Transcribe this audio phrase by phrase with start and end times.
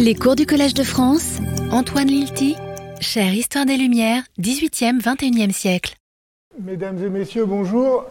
[0.00, 1.38] Les cours du Collège de France,
[1.72, 2.56] Antoine Lilti,
[3.00, 5.96] chère Histoire des Lumières, 18e, 21e siècle.
[6.64, 8.04] Mesdames et messieurs, bonjour.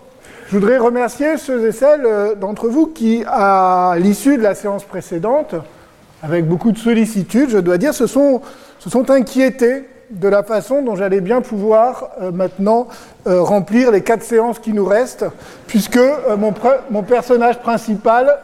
[0.48, 4.84] Je voudrais remercier ceux et celles euh, d'entre vous qui, à l'issue de la séance
[4.84, 5.56] précédente,
[6.22, 8.42] avec beaucoup de sollicitude, je dois dire, se sont,
[9.10, 12.90] inquiétés de la façon dont j'allais bien pouvoir euh, maintenant
[13.28, 15.26] euh, remplir les quatre séances qui nous restent,
[15.68, 16.00] puisque
[16.38, 18.40] mon, personnage principal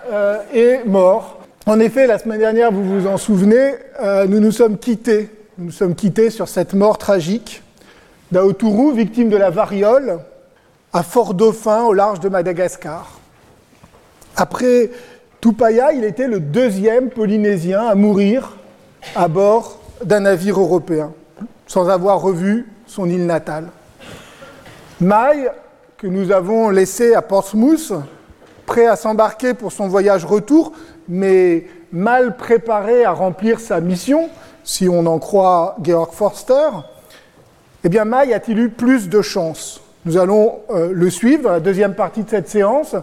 [0.53, 1.42] est mort.
[1.65, 3.75] En effet, la semaine dernière, vous vous en souvenez,
[4.27, 5.29] nous nous sommes quittés.
[5.57, 7.63] Nous nous sommes quittés sur cette mort tragique
[8.33, 10.19] d'Aotourou, victime de la variole,
[10.91, 13.17] à Fort-Dauphin, au large de Madagascar.
[14.35, 14.91] Après
[15.39, 18.57] Tupaya, il était le deuxième Polynésien à mourir
[19.15, 21.13] à bord d'un navire européen
[21.67, 23.67] sans avoir revu son île natale.
[24.99, 25.49] Maille,
[25.97, 27.93] que nous avons laissé à Portsmouth,
[28.65, 30.73] prêt à s'embarquer pour son voyage retour,
[31.07, 34.29] mais mal préparé à remplir sa mission,
[34.63, 36.69] si on en croit Georg Forster,
[37.83, 39.81] eh bien Maille a-t-il eu plus de chance?
[40.05, 42.95] Nous allons euh, le suivre dans la deuxième partie de cette séance,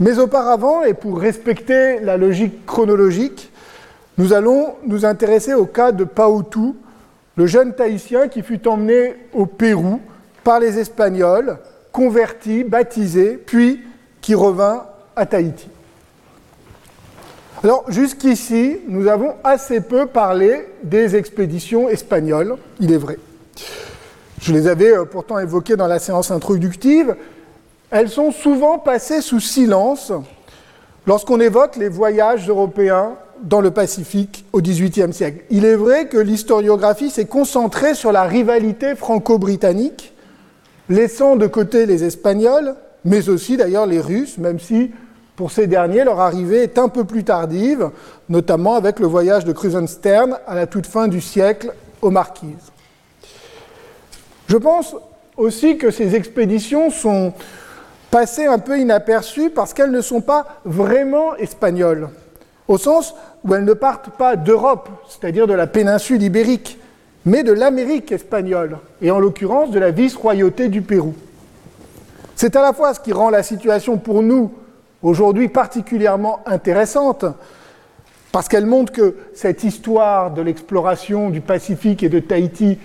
[0.00, 3.52] mais auparavant, et pour respecter la logique chronologique,
[4.18, 6.74] nous allons nous intéresser au cas de Pautu,
[7.36, 10.00] le jeune Tahitien qui fut emmené au Pérou
[10.44, 11.58] par les Espagnols,
[11.90, 13.82] converti, baptisé, puis
[14.20, 14.84] qui revint
[15.16, 15.68] à Tahiti.
[17.64, 23.16] Alors jusqu'ici, nous avons assez peu parlé des expéditions espagnoles, il est vrai.
[24.42, 27.16] Je les avais euh, pourtant évoquées dans la séance introductive.
[27.90, 30.12] Elles sont souvent passées sous silence
[31.06, 35.44] lorsqu'on évoque les voyages européens dans le Pacifique au XVIIIe siècle.
[35.48, 40.12] Il est vrai que l'historiographie s'est concentrée sur la rivalité franco-britannique,
[40.90, 42.74] laissant de côté les Espagnols,
[43.06, 44.90] mais aussi d'ailleurs les Russes, même si
[45.36, 47.90] pour ces derniers leur arrivée est un peu plus tardive,
[48.28, 52.72] notamment avec le voyage de Krusenstern à la toute fin du siècle aux Marquises.
[54.48, 54.94] Je pense
[55.36, 57.32] aussi que ces expéditions sont
[58.10, 62.10] passées un peu inaperçues parce qu'elles ne sont pas vraiment espagnoles
[62.68, 63.14] au sens
[63.44, 66.78] où elles ne partent pas d'Europe, c'est-à-dire de la péninsule ibérique,
[67.26, 71.14] mais de l'Amérique espagnole, et en l'occurrence de la vice-royauté du Pérou.
[72.36, 74.52] C'est à la fois ce qui rend la situation pour nous
[75.04, 77.24] aujourd'hui particulièrement intéressante,
[78.32, 82.78] parce qu'elle montre que cette histoire de l'exploration du Pacifique et de Tahiti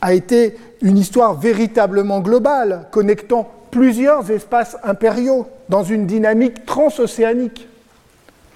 [0.00, 7.68] a été une histoire véritablement globale, connectant plusieurs espaces impériaux dans une dynamique transocéanique.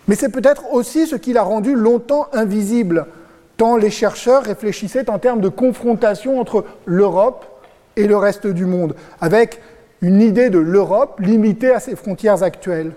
[0.09, 3.07] Mais c'est peut-être aussi ce qui l'a rendu longtemps invisible,
[3.57, 7.45] tant les chercheurs réfléchissaient en termes de confrontation entre l'Europe
[7.97, 9.61] et le reste du monde, avec
[10.03, 12.93] une idée de l'Europe limitée à ses frontières actuelles.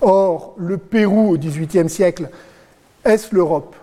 [0.00, 2.30] Or, le Pérou au XVIIIe siècle,
[3.04, 3.76] est-ce l'Europe?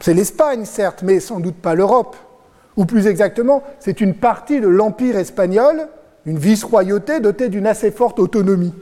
[0.00, 2.16] C'est l'Espagne, certes, mais sans doute pas l'Europe.
[2.76, 5.88] Ou plus exactement, c'est une partie de l'Empire espagnol,
[6.26, 8.74] une vice-royauté dotée d'une assez forte autonomie.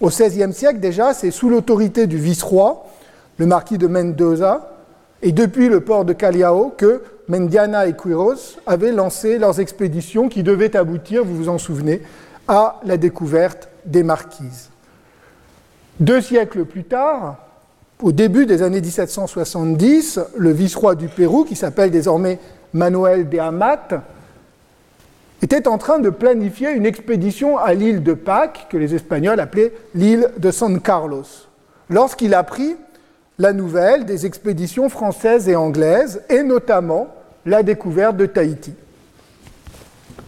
[0.00, 2.86] Au XVIe siècle déjà, c'est sous l'autorité du vice-roi,
[3.36, 4.77] le marquis de Mendoza,
[5.22, 10.42] et depuis le port de Callao que Mendiana et Quiros avaient lancé leurs expéditions qui
[10.42, 12.02] devaient aboutir, vous vous en souvenez,
[12.46, 14.70] à la découverte des marquises.
[16.00, 17.36] Deux siècles plus tard,
[18.00, 22.38] au début des années 1770, le vice-roi du Pérou, qui s'appelle désormais
[22.72, 24.04] Manuel de Amat,
[25.42, 29.72] était en train de planifier une expédition à l'île de Pâques, que les Espagnols appelaient
[29.94, 31.24] l'île de San Carlos,
[31.90, 32.76] lorsqu'il apprit
[33.38, 37.08] la nouvelle des expéditions françaises et anglaises, et notamment
[37.46, 38.74] la découverte de Tahiti.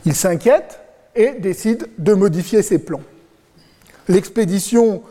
[0.06, 0.80] Il s'inquiète
[1.14, 3.02] et décide de modifier ses plans.
[4.08, 5.02] L'expédition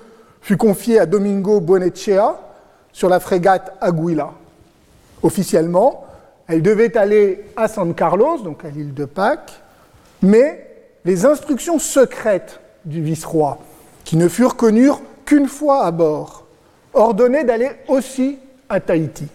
[0.41, 2.39] fut confiée à Domingo Buenechea
[2.91, 4.31] sur la frégate Aguila.
[5.21, 6.05] Officiellement,
[6.47, 9.61] elle devait aller à San Carlos, donc à l'île de Pâques,
[10.21, 10.65] mais
[11.05, 13.59] les instructions secrètes du vice-roi,
[14.05, 14.89] qui ne furent connues
[15.25, 16.45] qu'une fois à bord,
[16.93, 19.27] ordonnaient d'aller aussi à Tahiti.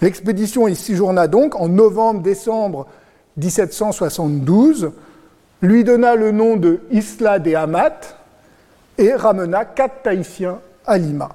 [0.00, 2.86] L'expédition y séjourna donc en novembre-décembre
[3.36, 4.92] 1772,
[5.62, 8.16] lui donna le nom de Isla de Amat
[8.98, 11.30] et ramena quatre Tahitiens à Lima.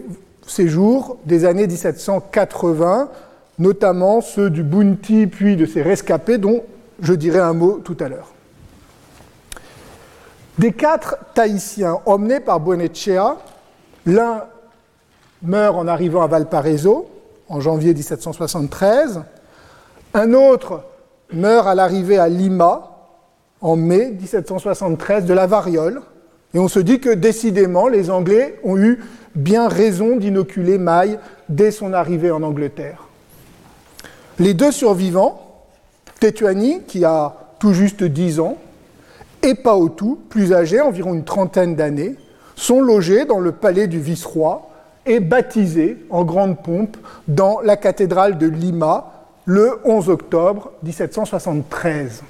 [0.45, 3.09] séjours des années 1780,
[3.59, 6.63] notamment ceux du Bounty puis de ses rescapés dont
[7.01, 8.31] je dirai un mot tout à l'heure.
[10.57, 13.37] Des quatre Tahitiens emmenés par Buenechea,
[14.05, 14.43] l'un
[15.41, 17.09] meurt en arrivant à Valparaiso
[17.49, 19.21] en janvier 1773,
[20.13, 20.83] un autre
[21.33, 22.91] meurt à l'arrivée à Lima
[23.61, 26.01] en mai 1773 de la variole,
[26.53, 28.99] et on se dit que décidément les Anglais ont eu
[29.35, 31.17] bien raison d'inoculer Maille
[31.47, 33.07] dès son arrivée en Angleterre.
[34.39, 35.50] Les deux survivants,
[36.21, 38.57] Tetuani, qui a tout juste 10 ans,
[39.41, 42.15] et Paotu, plus âgé, environ une trentaine d'années,
[42.55, 44.69] sont logés dans le palais du vice-roi
[45.07, 46.95] et baptisés en grande pompe
[47.27, 52.21] dans la cathédrale de Lima le 11 octobre 1773.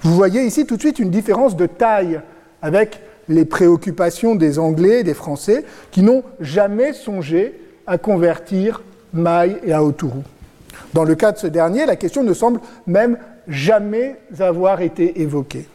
[0.00, 2.22] Vous voyez ici tout de suite une différence de taille
[2.62, 9.58] avec les préoccupations des Anglais et des Français qui n'ont jamais songé à convertir Maï
[9.62, 10.22] et Aoturu.
[10.92, 13.18] Dans le cas de ce dernier, la question ne semble même
[13.48, 15.68] jamais avoir été évoquée.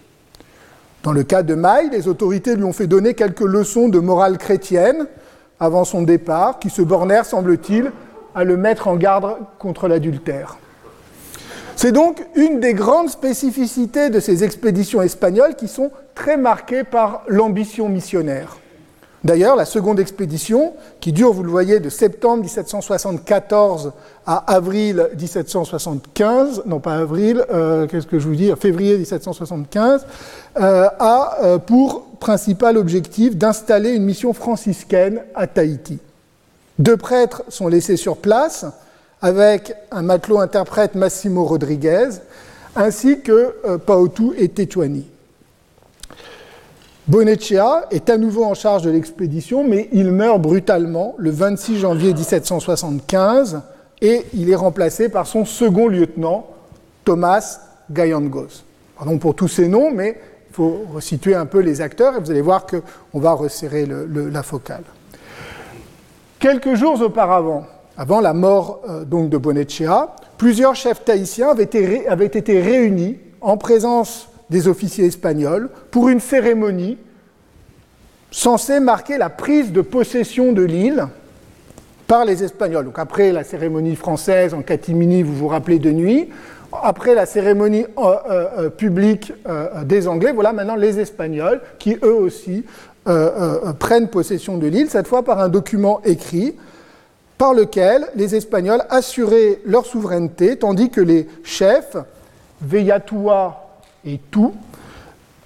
[1.04, 4.38] Dans le cas de Maï, les autorités lui ont fait donner quelques leçons de morale
[4.38, 5.08] chrétienne
[5.60, 7.92] avant son départ, qui se bornèrent, semble-t-il,
[8.36, 10.58] à le mettre en garde contre l'adultère.
[11.76, 17.24] C'est donc une des grandes spécificités de ces expéditions espagnoles qui sont très marquées par
[17.28, 18.58] l'ambition missionnaire.
[19.24, 23.92] D'ailleurs, la seconde expédition, qui dure, vous le voyez, de septembre 1774
[24.26, 30.06] à avril 1775, non pas avril, euh, qu'est-ce que je vous dis, février 1775,
[30.58, 36.00] euh, a euh, pour principal objectif d'installer une mission franciscaine à Tahiti.
[36.78, 38.66] Deux prêtres sont laissés sur place,
[39.22, 42.10] avec un matelot interprète Massimo Rodriguez,
[42.76, 45.06] ainsi que euh, Paotu et Tetuani.
[47.10, 52.14] Boneccia est à nouveau en charge de l'expédition, mais il meurt brutalement le 26 janvier
[52.14, 53.62] 1775
[54.04, 56.46] et il est remplacé par son second lieutenant,
[57.06, 58.62] Thomas Gayangos.
[58.96, 60.22] Pardon pour tous ces noms, mais
[60.52, 64.44] il faut resituer un peu les acteurs et vous allez voir qu'on va resserrer la
[64.44, 64.84] focale.
[66.38, 67.66] Quelques jours auparavant,
[67.98, 71.64] avant la mort euh, donc de Boneccia, plusieurs chefs tahitiens avaient
[72.28, 76.98] été réunis en présence des officiers espagnols pour une cérémonie
[78.32, 81.08] censée marquer la prise de possession de l'île
[82.08, 82.86] par les Espagnols.
[82.86, 86.30] Donc après la cérémonie française en catimini, vous vous rappelez de nuit,
[86.84, 89.34] après la cérémonie euh, euh, publique
[89.86, 92.66] des Anglais, voilà maintenant les Espagnols qui eux aussi
[93.80, 96.56] prennent possession de l'île, cette fois par un document écrit
[97.40, 101.96] par lequel les Espagnols assuraient leur souveraineté, tandis que les chefs,
[102.62, 103.69] Veyatua
[104.06, 104.54] et Tout,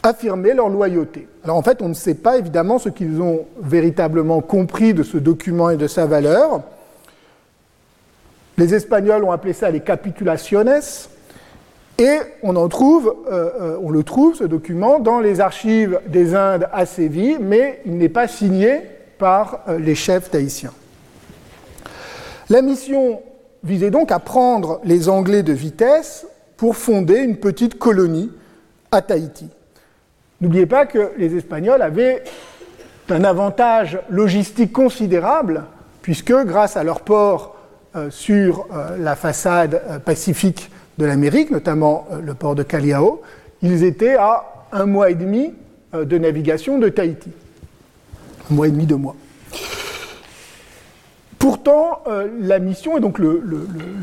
[0.04, 1.28] affirmaient leur loyauté.
[1.44, 5.18] Alors en fait, on ne sait pas évidemment ce qu'ils ont véritablement compris de ce
[5.18, 6.62] document et de sa valeur.
[8.58, 10.82] Les Espagnols ont appelé ça les capitulaciones,
[12.00, 16.36] et on en trouve, euh, euh, on le trouve ce document dans les archives des
[16.36, 18.82] Indes à Séville, mais il n'est pas signé
[19.20, 20.74] par euh, les chefs tahitiens.
[22.50, 23.22] La mission
[23.64, 26.26] visait donc à prendre les Anglais de vitesse
[26.58, 28.32] pour fonder une petite colonie
[28.94, 29.50] à Tahiti.
[30.42, 32.24] N'oubliez pas que les Espagnols avaient
[33.10, 35.63] un avantage logistique considérable,
[36.01, 37.56] puisque grâce à leur port
[37.96, 43.22] euh, sur euh, la façade euh, pacifique de l'Amérique, notamment le port de Callao,
[43.62, 45.53] ils étaient à un mois et demi
[45.94, 47.32] de navigation de Tahiti.
[48.51, 49.15] Un mois et demi, deux mois.
[51.39, 52.03] Pourtant,
[52.39, 53.41] la mission, et donc le,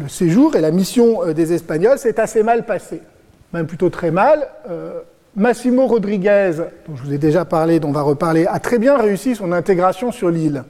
[0.08, 3.02] séjour et la mission des Espagnols s'est assez mal passé,
[3.52, 4.48] même plutôt très mal.
[4.68, 5.00] Euh,
[5.36, 6.52] Massimo Rodriguez,
[6.88, 9.52] dont je vous ai déjà parlé, dont on va reparler, a très bien réussi son
[9.52, 10.64] intégration sur l'île.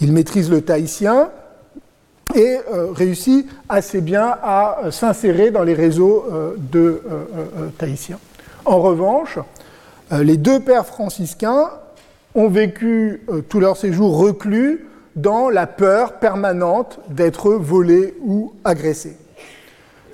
[0.00, 1.30] Il maîtrise le tahitien
[2.34, 2.58] et
[2.94, 6.26] réussit assez bien à s'insérer dans les réseaux
[6.58, 7.02] de
[7.78, 8.18] tahitiens.
[8.66, 9.38] En revanche,
[10.12, 11.70] les deux pères franciscains
[12.34, 19.16] ont vécu tout leur séjour reclus dans la peur permanente d'être volé ou agressé.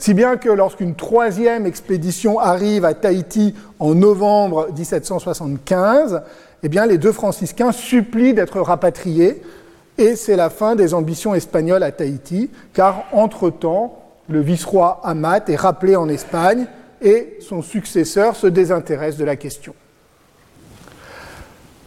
[0.02, 6.23] Si bien que lorsqu'une troisième expédition arrive à Tahiti en novembre 1775,
[6.64, 9.42] eh bien, les deux franciscains supplient d'être rapatriés
[9.99, 13.97] et c'est la fin des ambitions espagnoles à Tahiti, car entre-temps,
[14.28, 16.66] le vice-roi Amat est rappelé en Espagne
[17.00, 19.73] et son successeur se désintéresse de la question.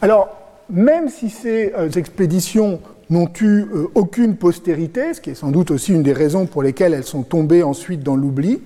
[0.00, 0.34] Alors,
[0.70, 5.70] même si ces euh, expéditions n'ont eu euh, aucune postérité, ce qui est sans doute
[5.70, 8.60] aussi une des raisons pour lesquelles elles sont tombées ensuite dans l'oubli,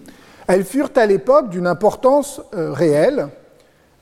[0.49, 3.29] elles furent à l'époque d'une importance euh, réelle,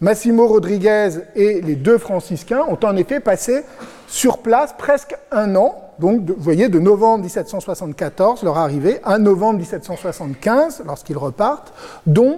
[0.01, 3.65] Massimo Rodriguez et les deux franciscains ont en effet passé
[4.07, 9.59] sur place presque un an, donc vous voyez, de novembre 1774, leur arrivée, à novembre
[9.59, 11.73] 1775, lorsqu'ils repartent,
[12.07, 12.37] dont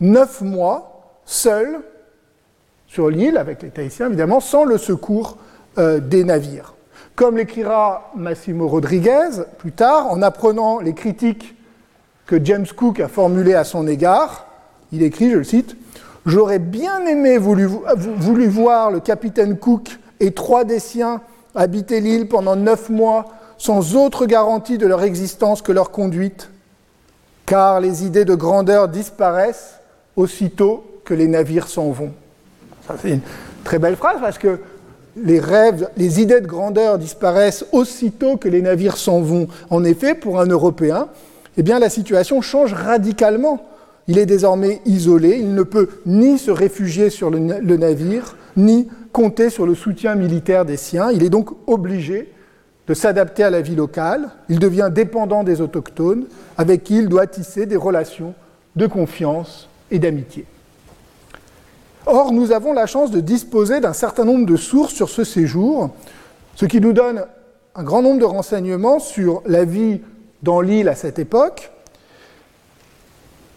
[0.00, 1.80] neuf mois seuls
[2.88, 5.38] sur l'île, avec les Tahitiens évidemment, sans le secours
[5.78, 6.75] euh, des navires.
[7.16, 11.56] Comme l'écrira Massimo Rodriguez plus tard, en apprenant les critiques
[12.26, 14.46] que James Cook a formulées à son égard,
[14.92, 15.76] il écrit, je le cite,
[16.26, 17.66] J'aurais bien aimé voulu,
[18.48, 21.20] voir le capitaine Cook et trois des siens
[21.54, 23.26] habiter l'île pendant neuf mois
[23.58, 26.50] sans autre garantie de leur existence que leur conduite,
[27.46, 29.78] car les idées de grandeur disparaissent
[30.16, 32.12] aussitôt que les navires s'en vont.
[32.88, 33.20] Ça, c'est une
[33.62, 34.58] très belle phrase parce que
[35.16, 39.48] les rêves, les idées de grandeur disparaissent aussitôt que les navires s'en vont.
[39.70, 41.08] En effet, pour un Européen,
[41.56, 43.64] eh la situation change radicalement.
[44.08, 49.50] Il est désormais isolé, il ne peut ni se réfugier sur le navire, ni compter
[49.50, 51.10] sur le soutien militaire des siens.
[51.10, 52.32] Il est donc obligé
[52.86, 54.28] de s'adapter à la vie locale.
[54.48, 58.34] Il devient dépendant des autochtones, avec qui il doit tisser des relations
[58.76, 60.44] de confiance et d'amitié.
[62.06, 65.90] Or, nous avons la chance de disposer d'un certain nombre de sources sur ce séjour,
[66.54, 67.26] ce qui nous donne
[67.74, 70.00] un grand nombre de renseignements sur la vie
[70.42, 71.72] dans l'île à cette époque,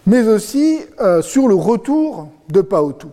[0.08, 3.12] mais aussi euh, sur le retour de Paotou.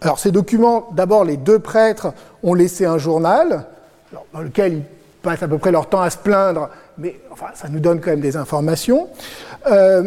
[0.00, 2.12] Alors ces documents, d'abord les deux prêtres
[2.44, 3.66] ont laissé un journal,
[4.32, 4.82] dans lequel ils
[5.22, 8.10] passent à peu près leur temps à se plaindre, mais enfin, ça nous donne quand
[8.10, 9.08] même des informations.
[9.66, 10.04] Euh,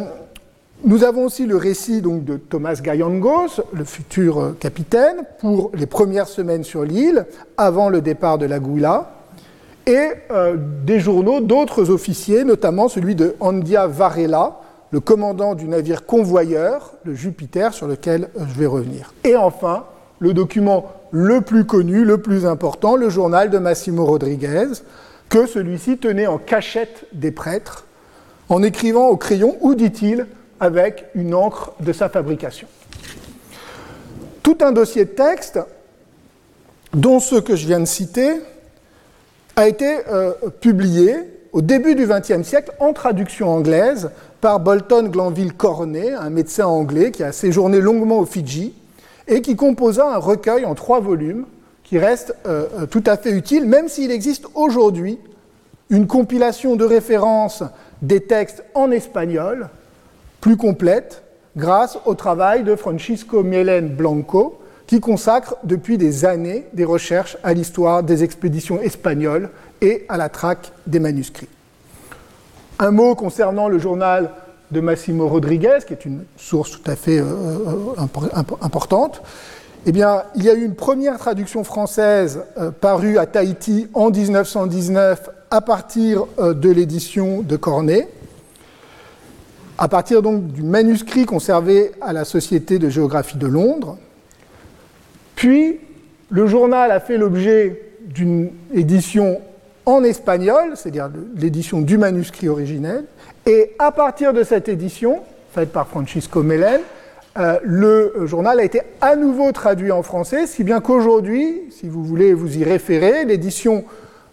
[0.83, 5.87] nous avons aussi le récit donc, de Thomas Gayangos, le futur euh, capitaine, pour les
[5.87, 7.25] premières semaines sur l'île,
[7.57, 9.11] avant le départ de la Gouila,
[9.87, 10.55] et euh,
[10.85, 14.59] des journaux d'autres officiers, notamment celui de Andia Varela,
[14.91, 19.13] le commandant du navire convoyeur, le Jupiter, sur lequel euh, je vais revenir.
[19.23, 19.85] Et enfin,
[20.19, 24.67] le document le plus connu, le plus important, le journal de Massimo Rodriguez,
[25.29, 27.85] que celui-ci tenait en cachette des prêtres,
[28.49, 30.27] en écrivant au crayon, où dit-il,
[30.59, 32.67] avec une encre de sa fabrication.
[34.43, 35.59] Tout un dossier de texte,
[36.93, 38.41] dont ceux que je viens de citer,
[39.55, 41.15] a été euh, publié
[41.51, 44.11] au début du XXe siècle en traduction anglaise
[44.41, 48.73] par Bolton Glanville Cornet, un médecin anglais qui a séjourné longuement aux Fidji
[49.27, 51.45] et qui composa un recueil en trois volumes
[51.83, 55.17] qui reste euh, euh, tout à fait utile, même s'il existe aujourd'hui
[55.89, 57.63] une compilation de références
[58.01, 59.69] des textes en espagnol
[60.41, 61.23] plus complète
[61.55, 67.53] grâce au travail de Francisco Mielen Blanco, qui consacre depuis des années des recherches à
[67.53, 69.49] l'histoire des expéditions espagnoles
[69.81, 71.49] et à la traque des manuscrits.
[72.79, 74.29] Un mot concernant le journal
[74.71, 79.21] de Massimo Rodriguez, qui est une source tout à fait euh, euh, importante.
[79.85, 84.09] Eh bien, il y a eu une première traduction française euh, parue à Tahiti en
[84.09, 88.09] 1919 à partir de l'édition de Cornet
[89.77, 93.97] à partir donc du manuscrit conservé à la Société de géographie de Londres.
[95.35, 95.79] Puis,
[96.29, 99.39] le journal a fait l'objet d'une édition
[99.85, 103.05] en espagnol, c'est-à-dire l'édition du manuscrit originel,
[103.45, 106.81] et à partir de cette édition, faite par Francisco Melen,
[107.37, 112.03] euh, le journal a été à nouveau traduit en français, si bien qu'aujourd'hui, si vous
[112.03, 113.85] voulez vous y référer, l'édition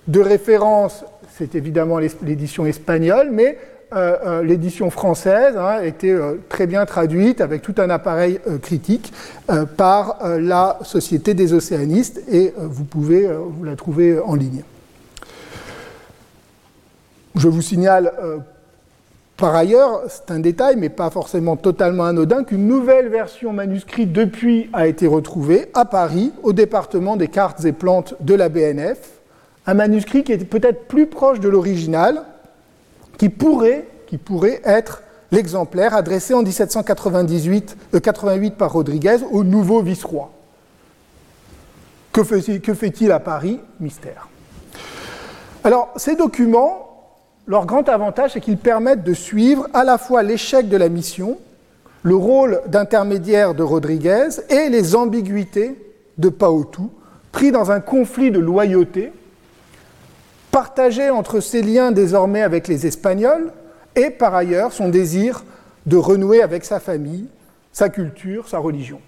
[0.08, 1.04] de référence,
[1.36, 3.58] c'est évidemment l'édition espagnole, mais
[3.94, 8.40] euh, euh, l'édition française a hein, été euh, très bien traduite avec tout un appareil
[8.62, 9.12] critique
[9.76, 14.62] par la Société des océanistes et vous pouvez vous la trouver en ligne.
[17.34, 18.12] Je vous signale
[19.36, 24.70] par ailleurs, c'est un détail, mais pas forcément totalement anodin, qu'une nouvelle version manuscrite depuis
[24.72, 28.98] a été retrouvée à Paris, au département des cartes et plantes de la BNF,
[29.66, 32.24] un manuscrit qui est peut-être plus proche de l'original,
[33.18, 39.83] qui pourrait, qui pourrait être l'exemplaire adressé en 1788 88 euh, par Rodriguez au nouveau
[39.83, 40.30] vice-roi.
[42.12, 43.59] Que fait-il à Paris?
[43.80, 44.28] Mystère.
[45.64, 46.90] Alors, ces documents,
[47.47, 51.38] leur grand avantage, c'est qu'ils permettent de suivre à la fois l'échec de la mission,
[52.02, 55.76] le rôle d'intermédiaire de Rodriguez et les ambiguïtés
[56.18, 56.90] de Paotou,
[57.33, 59.11] pris dans un conflit de loyauté
[60.54, 63.50] partagé entre ses liens désormais avec les Espagnols
[63.96, 65.42] et par ailleurs son désir
[65.84, 67.26] de renouer avec sa famille,
[67.73, 69.00] sa culture, sa religion.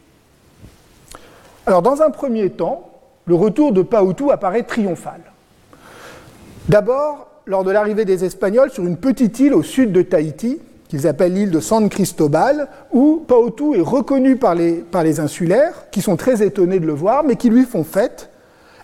[1.64, 2.90] Alors dans un premier temps,
[3.26, 5.20] le retour de Paoutou apparaît triomphal.
[6.68, 11.06] D'abord, lors de l'arrivée des Espagnols sur une petite île au sud de Tahiti, qu'ils
[11.06, 16.02] appellent l'île de San Cristobal, où Paotu est reconnu par les, par les insulaires, qui
[16.02, 18.30] sont très étonnés de le voir, mais qui lui font fête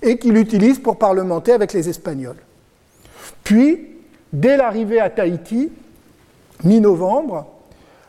[0.00, 2.36] et qui l'utilisent pour parlementer avec les Espagnols.
[3.44, 3.86] Puis,
[4.32, 5.70] dès l'arrivée à Tahiti,
[6.64, 7.46] mi-novembre,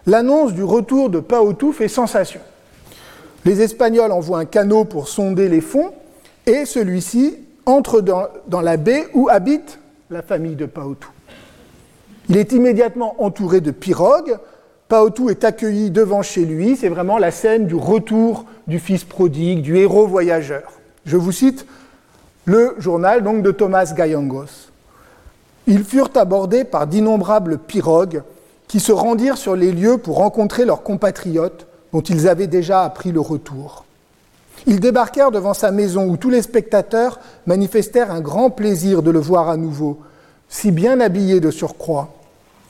[0.05, 2.41] l'annonce du retour de Paotu fait sensation.
[3.45, 5.91] Les Espagnols envoient un canot pour sonder les fonds
[6.45, 11.07] et celui-ci entre dans, la baie où habite la famille de Paotu.
[12.29, 14.37] Il est immédiatement entouré de pirogues.
[14.87, 16.75] Paotu est accueilli devant chez lui.
[16.75, 20.71] C'est vraiment la scène du retour du fils prodigue, du héros voyageur.
[21.05, 21.65] Je vous cite
[22.45, 24.72] le journal donc de Thomas Gayangos.
[25.67, 28.23] Ils furent abordés par d'innombrables pirogues
[28.67, 33.11] qui se rendirent sur les lieux pour rencontrer leurs compatriotes dont ils avaient déjà appris
[33.11, 33.85] le retour.
[34.65, 39.19] Ils débarquèrent devant sa maison où tous les spectateurs manifestèrent un grand plaisir de le
[39.19, 39.99] voir à nouveau,
[40.49, 42.09] si bien habillé de surcroît.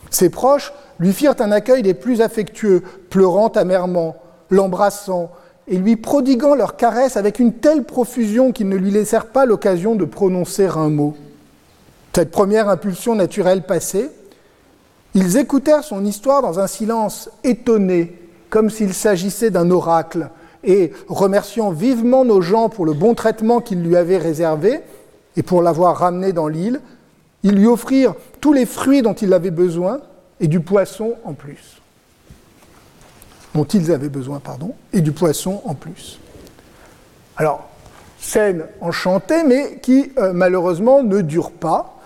[0.09, 4.15] Ses proches lui firent un accueil des plus affectueux, pleurant amèrement,
[4.49, 5.31] l'embrassant
[5.67, 9.95] et lui prodiguant leurs caresses avec une telle profusion qu'ils ne lui laissèrent pas l'occasion
[9.95, 11.15] de prononcer un mot.
[12.15, 14.09] Cette première impulsion naturelle passée,
[15.15, 20.29] ils écoutèrent son histoire dans un silence étonné, comme s'il s'agissait d'un oracle,
[20.63, 24.81] et remerciant vivement nos gens pour le bon traitement qu'ils lui avaient réservé
[25.35, 26.81] et pour l'avoir ramené dans l'île,
[27.41, 29.99] ils lui offrirent tous les fruits dont il avait besoin
[30.39, 31.81] et du poisson en plus.
[33.55, 36.19] Dont ils avaient besoin, pardon, et du poisson en plus.
[37.35, 37.67] Alors,
[38.19, 41.99] scène enchantée, mais qui euh, malheureusement ne dure pas.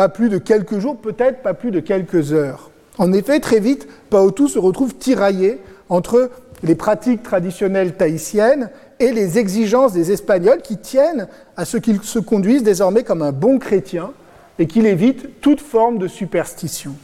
[0.00, 2.70] Pas plus de quelques jours, peut-être pas plus de quelques heures.
[2.96, 6.30] En effet, très vite, Paotu se retrouve tiraillé entre
[6.62, 12.18] les pratiques traditionnelles tahitiennes et les exigences des Espagnols qui tiennent à ce qu'ils se
[12.18, 14.12] conduisent désormais comme un bon chrétien
[14.58, 16.94] et qu'il évite toute forme de superstition.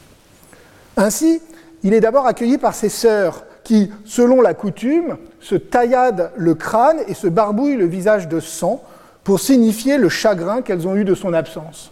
[0.95, 1.39] Ainsi,
[1.83, 7.01] il est d'abord accueilli par ses sœurs qui, selon la coutume, se tailladent le crâne
[7.07, 8.81] et se barbouillent le visage de sang
[9.23, 11.91] pour signifier le chagrin qu'elles ont eu de son absence.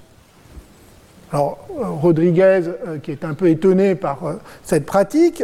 [1.32, 4.34] Alors, euh, Rodriguez, euh, qui est un peu étonné par euh,
[4.64, 5.44] cette pratique,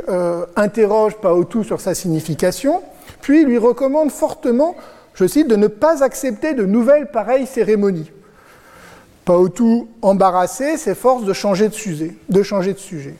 [0.55, 2.81] interroge Paotu sur sa signification,
[3.21, 4.75] puis lui recommande fortement,
[5.13, 8.11] je cite, de ne pas accepter de nouvelles pareilles cérémonies.
[9.25, 12.15] Paotu, embarrassé, s'efforce de changer de sujet.
[12.29, 13.15] De changer de sujet.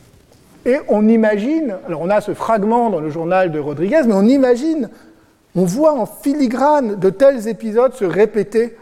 [0.65, 4.25] Et on imagine, alors on a ce fragment dans le journal de Rodriguez, mais on
[4.25, 4.89] imagine,
[5.55, 8.75] on voit en filigrane de tels épisodes se répéter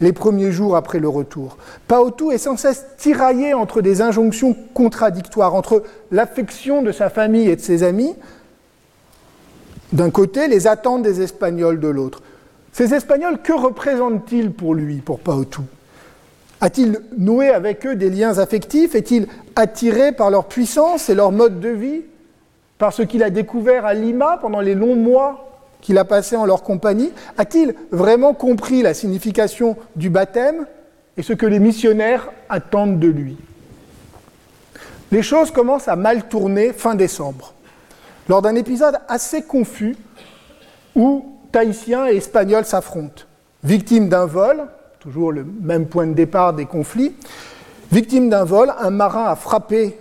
[0.00, 1.56] les premiers jours après le retour.
[1.88, 7.56] Paotu est sans cesse tiraillé entre des injonctions contradictoires, entre l'affection de sa famille et
[7.56, 8.14] de ses amis,
[9.94, 12.20] d'un côté, les attentes des Espagnols de l'autre.
[12.72, 15.60] Ces Espagnols, que représentent-ils pour lui, pour Paotu
[16.60, 18.96] A-t-il noué avec eux des liens affectifs?
[18.96, 22.02] Est-il attiré par leur puissance et leur mode de vie?
[22.76, 25.53] Par ce qu'il a découvert à Lima pendant les longs mois
[25.84, 30.66] qu'il a passé en leur compagnie A-t-il vraiment compris la signification du baptême
[31.16, 33.36] et ce que les missionnaires attendent de lui?
[35.12, 37.52] Les choses commencent à mal tourner fin décembre,
[38.28, 39.96] lors d'un épisode assez confus
[40.96, 43.22] où Tahitiens et Espagnols s'affrontent.
[43.62, 44.64] Victime d'un vol,
[44.98, 47.14] toujours le même point de départ des conflits,
[47.92, 49.98] victime d'un vol, un marin a frappé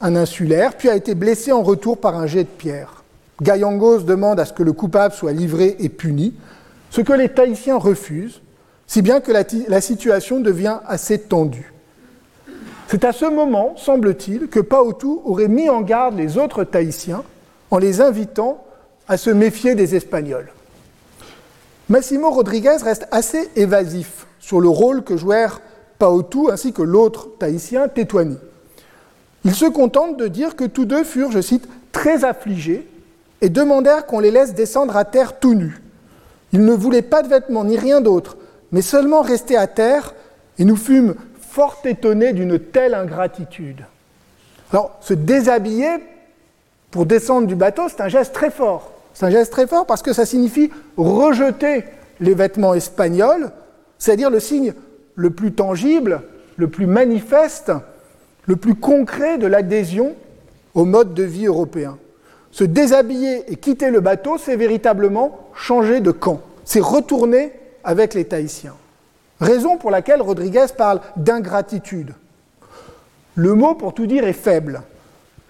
[0.00, 2.99] un insulaire, puis a été blessé en retour par un jet de pierre.
[3.42, 6.34] Gayangos demande à ce que le coupable soit livré et puni,
[6.90, 8.42] ce que les Tahitiens refusent,
[8.86, 11.72] si bien que la, situation devient assez tendue.
[12.88, 17.22] C'est à ce moment, semble-t-il, que Paotu aurait mis en garde les autres Tahitiens
[17.70, 18.64] en les invitant
[19.06, 20.50] à se méfier des Espagnols.
[21.88, 25.60] Massimo Rodriguez reste assez évasif sur le rôle que jouèrent
[25.98, 28.38] Paotu ainsi que l'autre Tahitien, Tetuani.
[29.44, 32.86] Il se contente de dire que tous deux furent, je cite, très affligés
[33.40, 35.82] et demandèrent qu'on les laisse descendre à terre tout nus.
[36.52, 38.36] Ils ne voulaient pas de vêtements ni rien d'autre,
[38.72, 40.14] mais seulement rester à terre,
[40.58, 43.84] et nous fûmes fort étonnés d'une telle ingratitude.
[44.72, 45.88] Alors, se déshabiller
[46.90, 48.92] pour descendre du bateau, c'est un geste très fort.
[49.14, 51.84] C'est un geste très fort parce que ça signifie rejeter
[52.20, 53.50] les vêtements espagnols,
[53.98, 54.74] c'est-à-dire le signe
[55.14, 56.22] le plus tangible,
[56.56, 57.72] le plus manifeste,
[58.46, 60.14] le plus concret de l'adhésion
[60.74, 61.98] au mode de vie européen.
[62.52, 66.40] Se déshabiller et quitter le bateau, c'est véritablement changer de camp.
[66.64, 67.52] C'est retourner
[67.84, 68.74] avec les Tahitiens.
[69.40, 72.14] Raison pour laquelle Rodriguez parle d'ingratitude.
[73.34, 74.82] Le mot, pour tout dire, est faible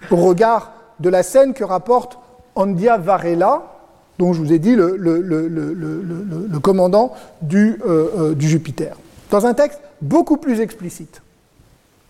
[0.09, 2.17] au regard de la scène que rapporte
[2.55, 3.63] Andia Varela,
[4.17, 4.97] dont je vous ai dit le,
[6.59, 7.79] commandant du,
[8.39, 8.95] Jupiter,
[9.29, 11.21] dans un texte beaucoup plus explicite.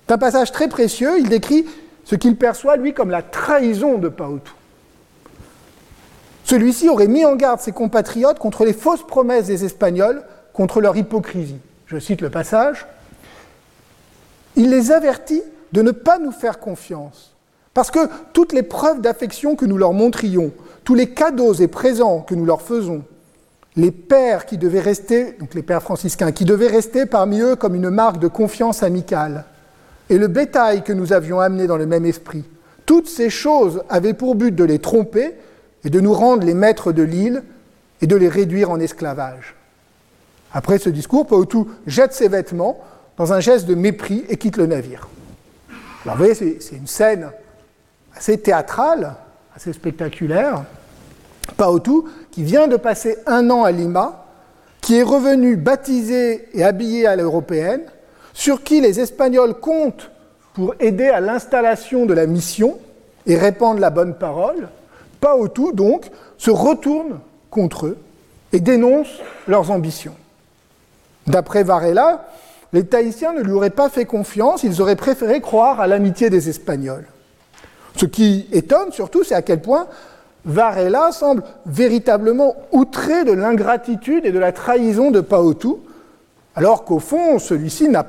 [0.06, 1.66] C'est un passage très précieux, il décrit
[2.04, 4.54] ce qu'il perçoit, lui, comme la trahison de Paotou.
[6.52, 10.98] Celui-ci aurait mis en garde ses compatriotes contre les fausses promesses des Espagnols, contre leur
[10.98, 11.56] hypocrisie.
[11.86, 12.86] Je cite le passage.
[14.58, 17.38] Il les avertit de ne pas nous faire confiance,
[17.74, 18.00] parce que
[18.34, 20.52] toutes les preuves d'affection que nous leur montrions,
[20.84, 23.06] tous les cadeaux et présents que nous leur faisons,
[23.78, 27.76] les pères qui devaient rester, donc les pères franciscains, qui devaient rester parmi eux comme
[27.76, 29.46] une marque de confiance amicale,
[30.10, 32.44] et le bétail que nous avions amené dans le même esprit,
[32.86, 35.36] toutes ces choses avaient pour but de les tromper
[35.84, 37.44] et de nous rendre les maîtres de l'île
[38.02, 39.56] et de les réduire en esclavage.
[40.54, 42.80] Après ce discours, Pautou jette ses vêtements
[43.18, 45.08] dans un geste de mépris et quitte le navire.
[46.04, 47.30] Alors vous voyez, c'est une scène
[48.16, 49.16] assez théâtrale,
[49.56, 50.64] assez spectaculaire.
[51.58, 54.26] Pautou, qui vient de passer un an à Lima,
[54.82, 57.84] qui est revenu baptisé et habillé à l'européenne,
[58.34, 60.10] sur qui les Espagnols comptent
[60.54, 62.78] pour aider à l'installation de la mission
[63.26, 64.70] et répandre la bonne parole,
[65.22, 67.98] Pautou, donc, se retourne contre eux
[68.52, 69.08] et dénonce
[69.48, 70.16] leurs ambitions.
[71.28, 72.28] D'après Varela,
[72.74, 76.50] les Tahitiens ne lui auraient pas fait confiance, ils auraient préféré croire à l'amitié des
[76.50, 77.06] Espagnols.
[77.96, 79.88] Ce qui étonne surtout, c'est à quel point
[80.46, 85.82] Varela semble véritablement outré de l'ingratitude et de la trahison de Pautou,
[86.56, 88.06] alors qu'au fond, celui-ci n'a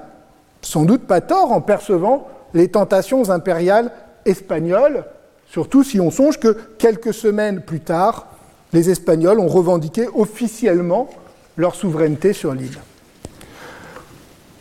[0.62, 3.90] sans doute pas tort en percevant les tentations impériales
[4.24, 5.04] espagnoles,
[5.52, 8.26] surtout si on songe que quelques semaines plus tard,
[8.72, 11.10] les Espagnols ont revendiqué officiellement
[11.58, 12.78] leur souveraineté sur l'île.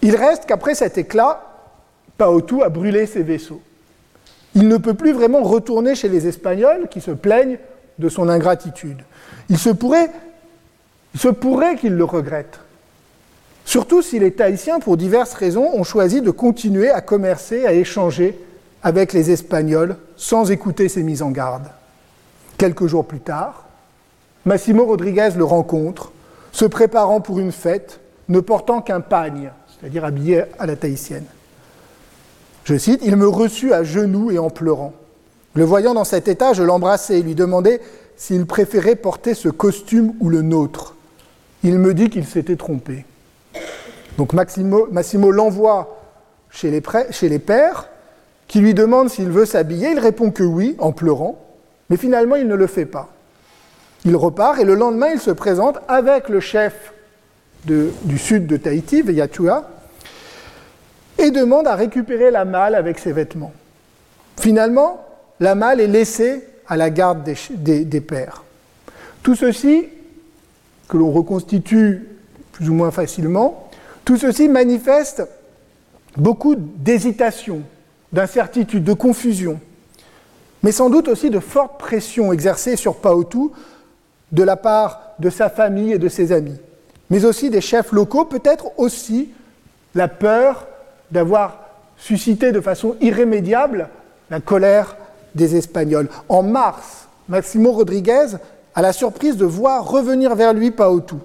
[0.01, 1.43] Il reste qu'après cet éclat,
[2.17, 3.61] Paotou a brûlé ses vaisseaux.
[4.53, 7.57] Il ne peut plus vraiment retourner chez les Espagnols qui se plaignent
[7.97, 8.97] de son ingratitude.
[9.49, 10.11] Il se pourrait,
[11.79, 12.59] qu'il le regrette.
[13.63, 18.37] Surtout si les Tahitiens, pour diverses raisons, ont choisi de continuer à commercer, à échanger
[18.83, 21.67] avec les Espagnols sans écouter ses mises en garde.
[22.57, 23.65] Quelques jours plus tard,
[24.45, 26.11] Massimo Rodriguez le rencontre,
[26.51, 31.25] se préparant pour une fête, ne portant qu'un pagne, c'est-à-dire habillé à la tahitienne.
[32.63, 34.93] Je cite, Il me reçut à genoux et en pleurant.
[35.53, 37.81] Le voyant dans cet état, je l'embrassai et lui demandai
[38.15, 40.95] s'il préférait porter ce costume ou le nôtre.
[41.63, 43.05] Il me dit qu'il s'était trompé.
[44.17, 45.97] Donc Massimo, l'envoie
[46.49, 47.89] chez les pères,
[48.51, 49.91] qui lui demandent s'il veut s'habiller.
[49.91, 51.39] Il répond que oui, en pleurant,
[51.89, 53.07] mais finalement il ne le fait pas.
[54.03, 56.91] Il repart et le lendemain il se présente avec le chef
[57.63, 59.69] du sud de Tahiti, Veyatua,
[61.17, 63.53] et demande à récupérer la malle avec ses vêtements.
[64.37, 65.01] Finalement,
[65.39, 68.43] la malle est laissée à la garde des pères.
[69.23, 69.87] Tout ceci,
[70.89, 72.05] que l'on reconstitue
[72.51, 73.69] plus ou moins facilement,
[74.03, 75.23] tout ceci manifeste
[76.17, 77.61] beaucoup d'hésitation,
[78.13, 79.59] d'incertitude, de confusion,
[80.63, 83.51] mais sans doute aussi de forte pression exercée sur Paotou
[84.31, 86.57] de la part de sa famille et de ses amis,
[87.09, 89.29] mais aussi des chefs locaux, peut-être aussi
[89.95, 90.67] la peur
[91.11, 91.59] d'avoir
[91.97, 93.89] suscité de façon irrémédiable
[94.29, 94.95] la colère
[95.35, 96.09] des Espagnols.
[96.29, 98.27] En mars, Maximo Rodriguez
[98.73, 101.19] a la surprise de voir revenir vers lui Paotou,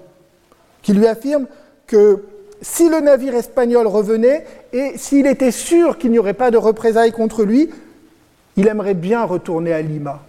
[0.81, 1.47] qui lui affirme
[1.85, 2.23] que
[2.61, 7.11] si le navire espagnol revenait et s'il était sûr qu'il n'y aurait pas de représailles
[7.11, 7.69] contre lui,
[8.55, 10.23] il aimerait bien retourner à Lima.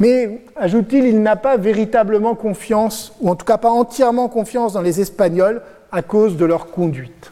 [0.00, 4.82] Mais, ajoute-t-il, il n'a pas véritablement confiance, ou en tout cas pas entièrement confiance dans
[4.82, 7.30] les Espagnols à cause de leur conduite.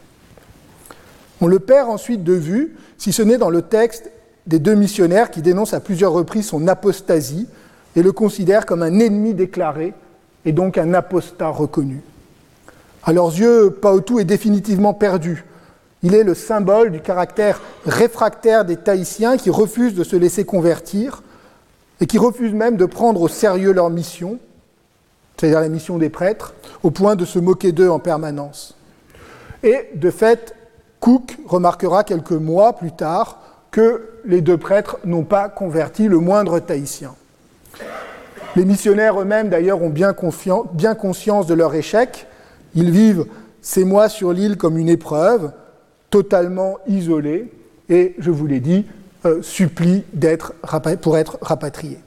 [1.41, 4.11] On le perd ensuite de vue, si ce n'est dans le texte
[4.47, 7.49] des deux missionnaires qui dénoncent à plusieurs reprises son apostasie
[7.97, 9.93] et le considèrent comme un ennemi déclaré
[10.45, 12.01] et donc un apostat reconnu.
[13.05, 15.45] À leurs yeux, Paotou est définitivement perdu.
[16.03, 21.23] Il est le symbole du caractère réfractaire des Tahitiens qui refusent de se laisser convertir
[22.01, 24.39] et qui refusent même de prendre au sérieux leur mission,
[25.37, 28.77] c'est-à-dire la mission des prêtres, au point de se moquer d'eux en permanence.
[29.63, 30.55] Et de fait,
[30.99, 36.61] Cook remarquera quelques mois plus tard que les deux prêtres n'ont pas converti le moindre
[36.61, 37.15] Tahitien.
[38.55, 40.15] Les missionnaires eux-mêmes, d'ailleurs, ont bien,
[40.75, 42.27] bien, conscience de leur échec.
[42.75, 43.27] Ils vivent
[43.61, 45.53] ces mois sur l'île comme une épreuve,
[46.11, 47.53] totalement isolés,
[47.89, 48.87] et, je vous l'ai dit,
[49.25, 50.05] euh, supplient
[51.01, 52.01] pour être rapatriés.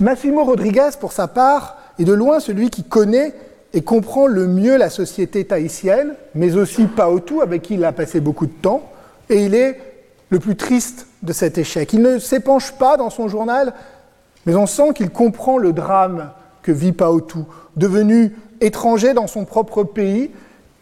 [0.00, 3.34] Massimo Rodriguez, pour sa part, est de loin celui qui connaît
[3.72, 8.20] et comprend le mieux la société tahitienne, mais aussi Paotou, avec qui il a passé
[8.20, 8.90] beaucoup de temps,
[9.28, 9.80] et il est
[10.30, 11.92] le plus triste de cet échec.
[11.92, 13.72] Il ne s'épanche pas dans son journal,
[14.46, 16.30] mais on sent qu'il comprend le drame
[16.62, 20.30] que vit Paotou, devenu étranger dans son propre pays,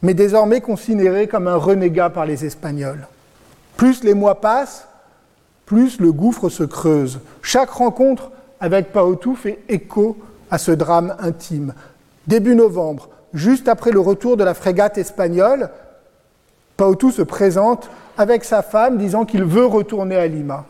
[0.02, 3.06] mais désormais considéré comme un renégat par les Espagnols.
[3.76, 4.86] Plus les mois passent,
[5.66, 7.20] plus le gouffre se creuse.
[7.40, 10.16] Chaque rencontre avec Paotou fait écho
[10.50, 11.74] à ce drame intime.
[12.26, 15.70] Début novembre, juste après le retour de la frégate espagnole,
[16.76, 20.66] Paotou se présente avec sa femme disant qu'il veut retourner à Lima.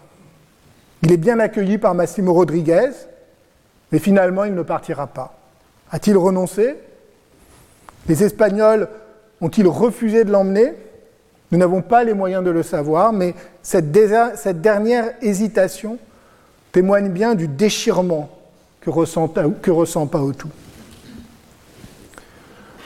[1.02, 2.90] Il est bien accueilli par Massimo Rodriguez,
[3.90, 5.34] mais finalement il ne partira pas.
[5.90, 6.76] A-t-il renoncé?
[8.08, 8.88] Les Espagnols
[9.40, 10.74] ont-ils refusé de l'emmener?
[11.50, 15.98] Nous n'avons pas les moyens de le savoir, mais cette, dernière hésitation
[16.72, 18.30] témoigne bien du déchirement
[18.80, 19.28] que ressent,
[19.60, 20.48] que ressent Paotou.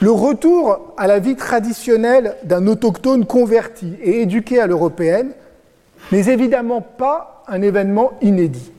[0.01, 5.31] Le retour à la vie traditionnelle d'un autochtone converti et éduqué à l'européenne
[6.13, 8.73] n'est évidemment pas un événement inédit.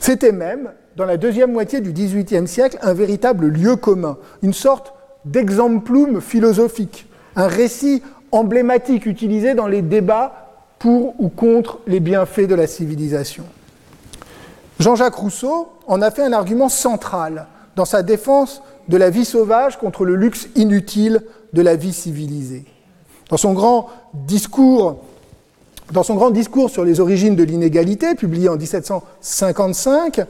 [0.00, 4.92] C'était même, dans la deuxième moitié du XVIIIe siècle, un véritable lieu commun, une sorte
[5.30, 12.54] d'exemplum philosophique, un récit emblématique utilisé dans les débats pour ou contre les bienfaits de
[12.54, 13.44] la civilisation.
[14.78, 19.78] Jean-Jacques Rousseau en a fait un argument central dans sa défense de la vie sauvage
[19.78, 22.64] contre le luxe inutile de la vie civilisée.
[23.28, 24.96] Dans son grand discours,
[26.70, 30.20] sur les origines de l'inégalité, publié en 1755,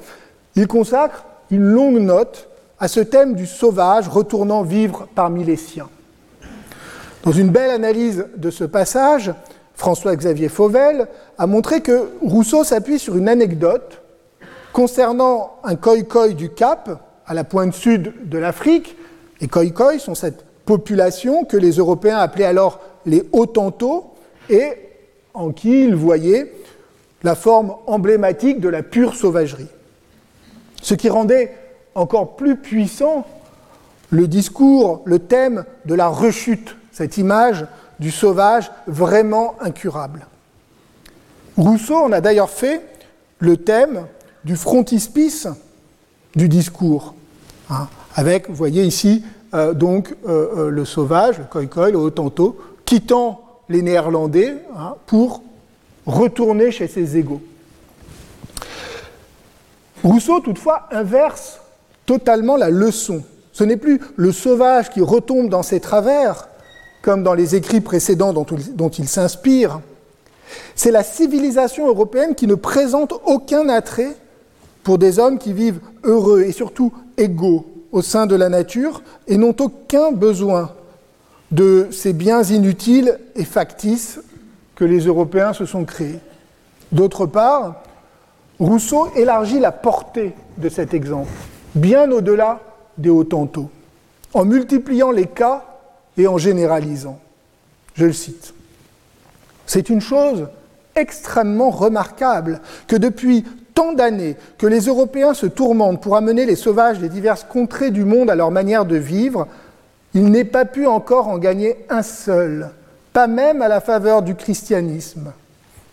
[0.56, 2.47] il consacre une longue note
[2.80, 5.88] à ce thème du sauvage retournant vivre parmi les siens.
[7.24, 9.32] Dans une belle analyse de ce passage,
[9.74, 14.02] François-Xavier Fauvel a montré que Rousseau s'appuie sur une anecdote
[14.72, 18.96] concernant un koi du Cap, à la pointe sud de l'Afrique.
[19.40, 24.14] Les Khoikhoi sont cette population que les Européens appelaient alors les Hottentots
[24.48, 24.72] et
[25.34, 26.52] en qui ils voyaient
[27.22, 29.68] la forme emblématique de la pure sauvagerie.
[30.82, 31.54] Ce qui rendait
[31.98, 33.26] encore plus puissant
[34.10, 37.66] le discours, le thème de la rechute, cette image
[37.98, 40.26] du sauvage vraiment incurable.
[41.56, 42.82] Rousseau en a d'ailleurs fait
[43.40, 44.06] le thème
[44.44, 45.48] du frontispice
[46.34, 47.14] du discours.
[47.68, 52.56] Hein, avec, vous voyez ici, euh, donc euh, euh, le sauvage, le Khoikhoi, le Hottentot,
[52.84, 55.42] quittant les Néerlandais hein, pour
[56.06, 57.42] retourner chez ses égaux.
[60.02, 61.60] Rousseau, toutefois, inverse
[62.08, 63.22] totalement la leçon.
[63.52, 66.48] Ce n'est plus le sauvage qui retombe dans ses travers,
[67.02, 69.80] comme dans les écrits précédents dont, il s'inspire.
[70.74, 74.16] C'est la civilisation européenne qui ne présente aucun attrait
[74.84, 79.36] pour des hommes qui vivent heureux et surtout égaux au sein de la nature et
[79.36, 80.72] n'ont aucun besoin
[81.50, 84.20] de ces biens inutiles et factices
[84.76, 86.20] que les Européens se sont créés.
[86.90, 87.82] D'autre part,
[88.58, 91.28] Rousseau élargit la portée de cet exemple,
[91.78, 92.60] bien au-delà
[92.98, 93.70] des Hottentots,
[94.34, 95.64] en multipliant les cas
[96.16, 97.18] et en généralisant.
[97.94, 98.54] Je le cite.
[99.66, 100.48] C'est une chose
[100.94, 106.98] extrêmement remarquable que depuis tant d'années que les Européens se tourmentent pour amener les sauvages
[106.98, 109.46] des diverses contrées du monde à leur manière de vivre,
[110.14, 112.70] il n'est pas pu encore en gagner un seul,
[113.12, 115.32] pas même à la faveur du christianisme,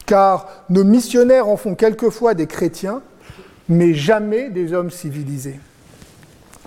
[0.06, 3.02] car nos missionnaires en font quelquefois des chrétiens,
[3.70, 5.60] mais jamais des hommes civilisés.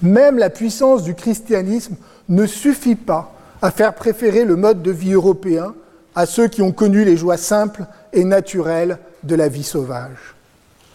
[0.03, 1.97] Même la puissance du christianisme
[2.29, 3.33] ne suffit pas
[3.63, 5.75] à faire préférer le mode de vie européen
[6.15, 10.35] à ceux qui ont connu les joies simples et naturelles de la vie sauvage.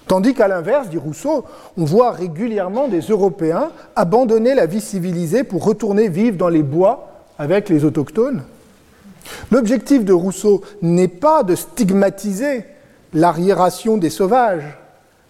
[0.07, 1.45] Tandis qu'à l'inverse, dit Rousseau,
[1.77, 7.25] on voit régulièrement des Européens abandonner la vie civilisée pour retourner vivre dans les bois
[7.39, 8.43] avec les autochtones.
[9.51, 12.65] L'objectif de Rousseau n'est pas de stigmatiser
[13.13, 14.77] l'arriération des sauvages,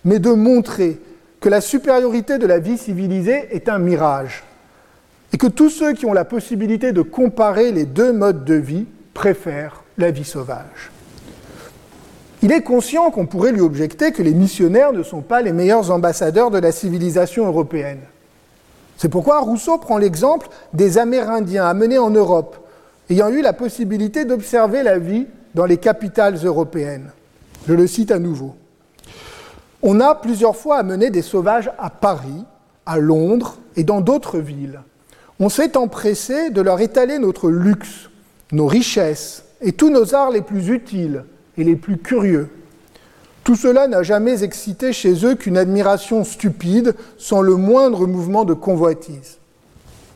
[0.05, 0.99] mais de montrer
[1.43, 4.45] que la supériorité de la vie civilisée est un mirage,
[5.33, 8.85] et que tous ceux qui ont la possibilité de comparer les deux modes de vie
[9.13, 10.89] préfèrent la vie sauvage.
[12.43, 15.91] Il est conscient qu'on pourrait lui objecter que les missionnaires ne sont pas les meilleurs
[15.91, 17.99] ambassadeurs de la civilisation européenne.
[18.95, 22.55] C'est pourquoi Rousseau prend l'exemple des Amérindiens amenés en Europe,
[23.09, 27.11] ayant eu la possibilité d'observer la vie dans les capitales européennes.
[27.67, 28.55] Je le cite à nouveau.
[29.85, 32.45] On a plusieurs fois amené des sauvages à Paris,
[32.85, 34.79] à Londres et dans d'autres villes.
[35.41, 38.09] On s'est empressé de leur étaler notre luxe,
[38.53, 41.25] nos richesses et tous nos arts les plus utiles,
[41.57, 42.49] et les plus curieux.
[43.43, 48.53] Tout cela n'a jamais excité chez eux qu'une admiration stupide, sans le moindre mouvement de
[48.53, 49.37] convoitise.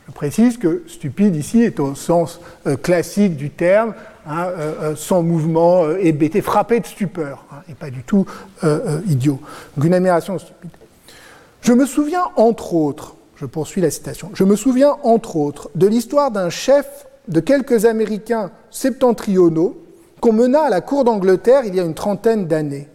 [0.08, 3.92] Je précise que stupide ici est au sens euh, classique du terme,
[4.26, 8.26] hein, euh, euh, sans mouvement, hébété, frappé de stupeur, hein, et pas du tout
[9.06, 9.38] idiot.
[9.76, 10.70] Donc une admiration stupide.
[11.60, 15.86] Je me souviens entre autres, je poursuis la citation, je me souviens entre autres de
[15.86, 19.76] l'histoire d'un chef de quelques Américains septentrionaux
[20.20, 22.88] qu'on mena à la cour d'Angleterre il y a une trentaine d'années.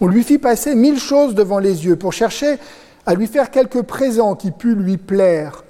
[0.00, 2.58] On lui fit passer mille choses devant les yeux pour chercher
[3.06, 5.62] à lui faire quelques présents qui pût lui plaire,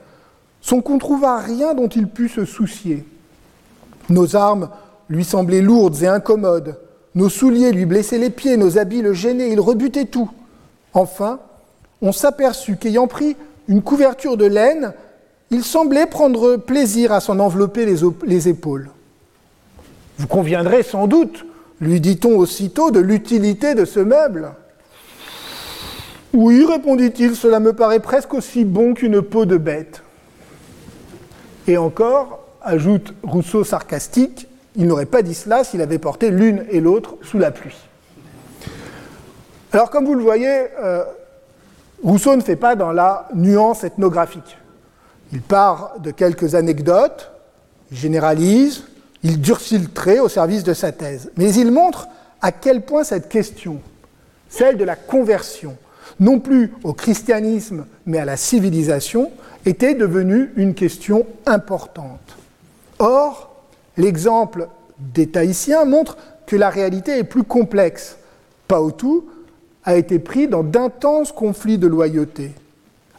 [0.62, 3.04] sans qu'on trouvât rien dont il pût se soucier.
[4.08, 4.70] Nos armes
[5.10, 6.78] lui semblaient lourdes et incommodes,
[7.14, 10.30] nos souliers lui blessaient les pieds, nos habits le gênaient, il rebutait tout.
[10.94, 11.40] Enfin,
[12.00, 13.36] on s'aperçut qu'ayant pris
[13.68, 14.94] une couverture de laine,
[15.50, 18.90] il semblait prendre plaisir à s'en envelopper les, épaules.
[20.16, 21.44] Vous conviendrez sans doute,
[21.80, 24.52] lui dit-on aussitôt, de l'utilité de ce meuble.
[26.32, 30.01] Oui, répondit-il, cela me paraît presque aussi bon qu'une peau de bête.
[31.68, 36.80] Et encore, ajoute Rousseau sarcastique, il n'aurait pas dit cela s'il avait porté l'une et
[36.80, 37.76] l'autre sous la pluie.
[39.72, 41.04] Alors comme vous le voyez, euh,
[42.02, 44.58] Rousseau ne fait pas dans la nuance ethnographique.
[45.32, 47.30] Il part de quelques anecdotes,
[47.90, 48.84] il généralise,
[49.22, 51.30] il durcit le trait au service de sa thèse.
[51.36, 52.08] Mais il montre
[52.40, 53.80] à quel point cette question,
[54.48, 55.76] celle de la conversion,
[56.18, 59.30] non plus au christianisme mais à la civilisation,
[59.66, 62.36] était devenue une question importante.
[62.98, 63.54] Or,
[63.96, 68.16] l'exemple des Tahitiens montre que la réalité est plus complexe.
[68.68, 69.28] Paotou
[69.84, 72.52] a été pris dans d'intenses conflits de loyauté.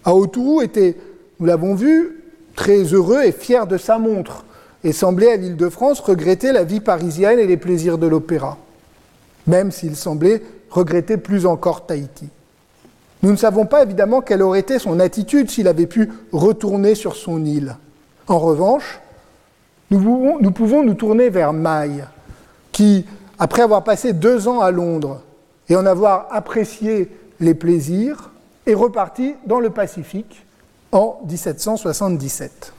[0.05, 0.97] Aotourou était,
[1.39, 2.23] nous l'avons vu,
[2.55, 4.45] très heureux et fier de sa montre,
[4.83, 8.57] et semblait à l'île de France regretter la vie parisienne et les plaisirs de l'opéra,
[9.47, 12.29] même s'il semblait regretter plus encore Tahiti.
[13.23, 17.15] Nous ne savons pas évidemment quelle aurait été son attitude s'il avait pu retourner sur
[17.15, 17.77] son île.
[18.27, 18.99] En revanche,
[19.89, 22.03] nous pouvons nous, tourner vers Maille,
[22.73, 23.05] qui,
[23.39, 25.21] après avoir passé deux ans à Londres
[25.69, 27.09] et en avoir apprécié
[27.39, 28.31] les plaisirs,
[28.65, 30.45] est reparti dans le Pacifique
[30.91, 32.73] en 1777.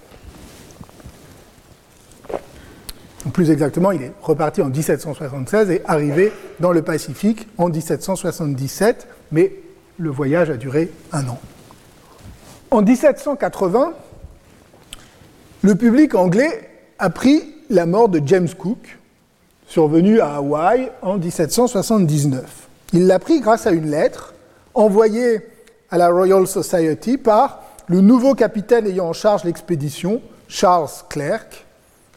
[3.33, 9.64] Plus exactement, il est reparti en 1776 et arrivé dans le Pacifique en 1777, mais
[9.99, 11.39] le voyage a duré un an.
[12.71, 13.93] En 1780,
[15.63, 18.99] le public anglais apprit la mort de James Cook,
[19.67, 22.69] survenu à Hawaï en 1779.
[22.93, 24.35] Il l'apprit grâce à une lettre
[24.75, 25.41] envoyée
[25.91, 31.67] à la Royal Society par le nouveau capitaine ayant en charge l'expédition, Charles Clerk,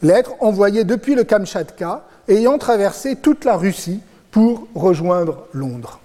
[0.02, 6.00] lettre envoyée depuis le Kamchatka ayant traversé toute la Russie pour rejoindre Londres.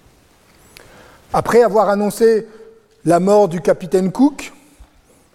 [1.36, 2.46] Après avoir annoncé
[3.04, 4.52] la mort du capitaine Cook,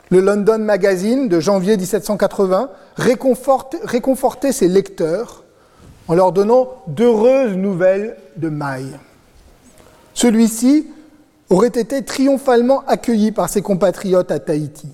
[0.09, 5.43] le London Magazine de janvier 1780 réconfortait ses lecteurs
[6.07, 8.97] en leur donnant d'heureuses nouvelles de Maille.
[10.13, 10.87] Celui-ci
[11.49, 14.87] aurait été triomphalement accueilli par ses compatriotes à Tahiti.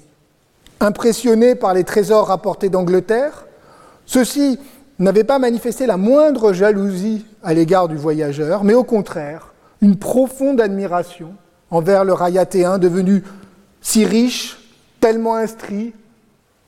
[0.80, 3.46] Impressionné par les trésors rapportés d'Angleterre,
[4.08, 4.58] ceux-ci
[4.98, 10.62] n'avaient pas manifesté la moindre jalousie à l'égard du voyageur, mais au contraire, une profonde
[10.62, 11.34] admiration
[11.70, 13.24] envers le rayatéen devenu
[13.82, 14.58] si riche,
[15.00, 15.94] tellement instruit,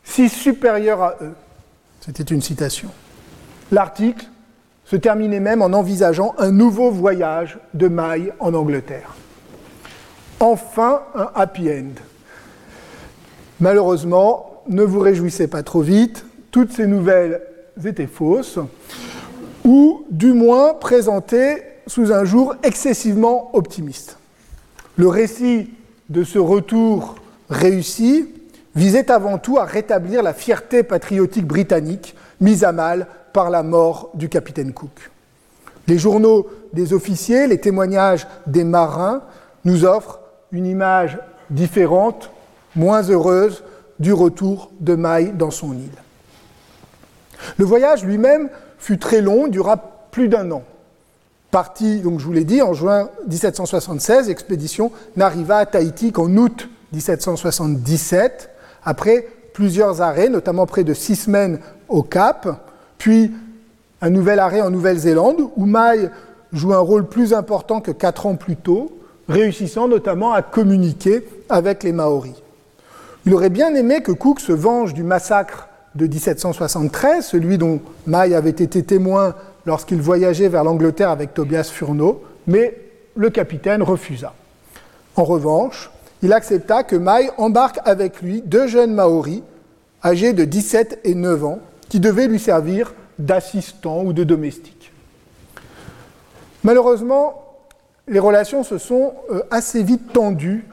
[0.03, 1.33] si supérieur à eux.
[1.99, 2.89] C'était une citation.
[3.71, 4.25] L'article
[4.85, 9.15] se terminait même en envisageant un nouveau voyage de maille en Angleterre.
[10.39, 12.01] Enfin, un happy end.
[13.59, 17.41] Malheureusement, ne vous réjouissez pas trop vite, toutes ces nouvelles
[17.83, 18.59] étaient fausses,
[19.65, 24.17] ou du moins présentées sous un jour excessivement optimiste.
[24.97, 25.69] Le récit
[26.09, 27.15] de ce retour
[27.49, 28.33] réussi
[28.75, 34.11] visait avant tout à rétablir la fierté patriotique britannique mise à mal par la mort
[34.13, 35.11] du capitaine Cook.
[35.87, 39.21] Les journaux des officiers, les témoignages des marins
[39.65, 40.19] nous offrent
[40.51, 41.17] une image
[41.49, 42.29] différente,
[42.75, 43.63] moins heureuse,
[43.99, 45.89] du retour de Maille dans son île.
[47.57, 49.77] Le voyage lui-même fut très long, dura
[50.11, 50.63] plus d'un an.
[51.51, 56.69] Parti, donc je vous l'ai dit, en juin 1776, l'expédition n'arriva à Tahiti qu'en août
[56.91, 58.49] 1777,
[58.83, 63.31] après plusieurs arrêts, notamment près de six semaines au Cap, puis
[64.01, 66.09] un nouvel arrêt en Nouvelle-Zélande, où Maille
[66.53, 68.91] joue un rôle plus important que quatre ans plus tôt,
[69.29, 72.35] réussissant notamment à communiquer avec les Maoris.
[73.25, 78.35] Il aurait bien aimé que Cook se venge du massacre de 1773, celui dont Maille
[78.35, 79.35] avait été témoin
[79.67, 82.75] lorsqu'il voyageait vers l'Angleterre avec Tobias Furneaux, mais
[83.15, 84.33] le capitaine refusa.
[85.17, 85.91] En revanche,
[86.23, 89.43] il accepta que Maille embarque avec lui deux jeunes Maoris,
[90.03, 91.59] âgés de 17 et 9 ans,
[91.89, 94.93] qui devaient lui servir d'assistants ou de domestiques.
[96.63, 97.43] Malheureusement,
[98.07, 100.65] les relations se sont euh, assez vite tendues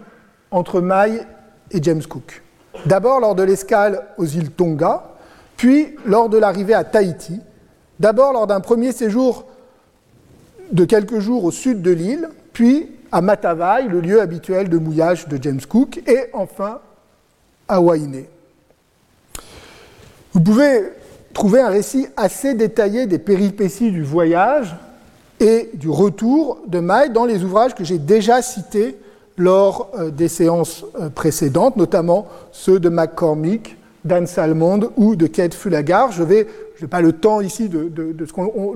[0.53, 1.27] entre Maille
[1.73, 2.43] et James Cook.
[2.87, 5.03] D'abord lors de l'escale aux îles Tonga,
[5.57, 7.41] puis lors de l'arrivée à Tahiti,
[8.01, 9.45] D'abord lors d'un premier séjour
[10.73, 15.29] de quelques jours au sud de l'île, puis à Matavai, le lieu habituel de mouillage
[15.29, 16.81] de James Cook, et enfin
[17.69, 18.29] à Wainé.
[20.33, 20.83] Vous pouvez
[21.33, 24.75] trouver un récit assez détaillé des péripéties du voyage
[25.41, 28.97] et du retour de May dans les ouvrages que j'ai déjà cités
[29.37, 35.55] lors euh, des séances euh, précédentes, notamment ceux de McCormick, d'Anne Salmond ou de Kate
[35.55, 36.13] Fulagar.
[36.13, 36.47] Je vais,
[36.87, 37.91] pas le temps ici de,
[38.27, 38.75] ce qu'on,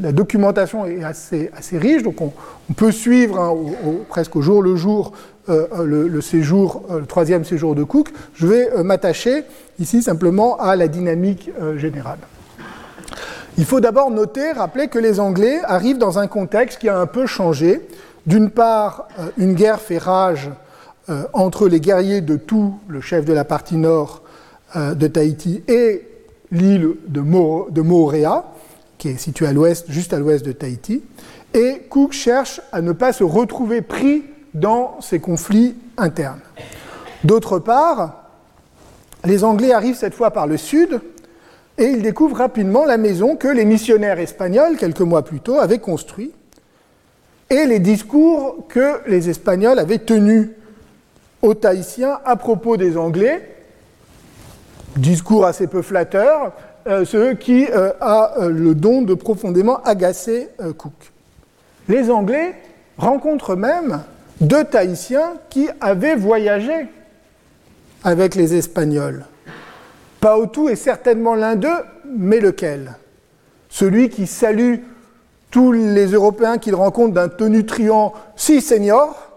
[0.00, 2.32] la documentation est assez, assez riche, donc on,
[2.74, 3.54] peut suivre hein,
[4.08, 5.12] presque au jour le jour
[5.48, 8.10] euh, le, séjour, le troisième séjour de Cook.
[8.34, 9.44] Je vais m'attacher
[9.78, 12.18] ici simplement à la dynamique générale.
[13.58, 17.06] Il faut d'abord noter, rappeler que les Anglais arrivent dans un contexte qui a un
[17.06, 17.80] peu changé.
[18.24, 20.48] D'une part, euh, une guerre fait rage
[21.10, 24.22] euh, entre les guerriers de Tout, le chef de la partie nord
[24.76, 26.07] euh, de Tahiti, et
[26.50, 28.44] l'île de, Moorea,
[28.96, 31.02] qui est située à l'ouest, juste à l'ouest de Tahiti.
[31.54, 34.24] Et Cook cherche à ne pas se retrouver pris
[34.54, 36.40] dans ces conflits internes.
[37.24, 38.24] D'autre part,
[39.24, 41.00] les Anglais arrivent cette fois par le sud,
[41.76, 45.78] et il découvre rapidement la maison que les missionnaires espagnols, quelques mois plus tôt, avaient
[45.78, 46.34] construite,
[47.50, 50.50] et les discours que les Espagnols avaient tenus
[51.40, 53.57] aux Tahitiens à propos des Anglais,
[54.96, 56.52] discours assez peu flatteurs,
[56.86, 61.12] euh, ce qui euh, a euh, le don de profondément agacer Cook.
[61.88, 62.54] Les Anglais
[62.96, 64.02] rencontrent même
[64.40, 66.86] deux Tahitiens qui avaient voyagé
[68.04, 69.24] avec les Espagnols.
[70.20, 72.96] Paotou est certainement l'un d'eux, mais lequel?
[73.68, 74.76] Celui qui salue
[75.50, 79.30] tous les Européens qu'il rencontre d'un tonutruant si senior,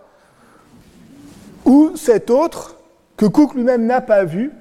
[1.66, 2.78] ou cet autre
[3.18, 4.52] que Cook lui-même n'a pas vu,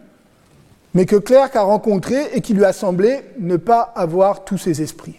[0.94, 4.82] mais que Clerc a rencontré et qui lui a semblé ne pas avoir tous ses
[4.82, 5.18] esprits.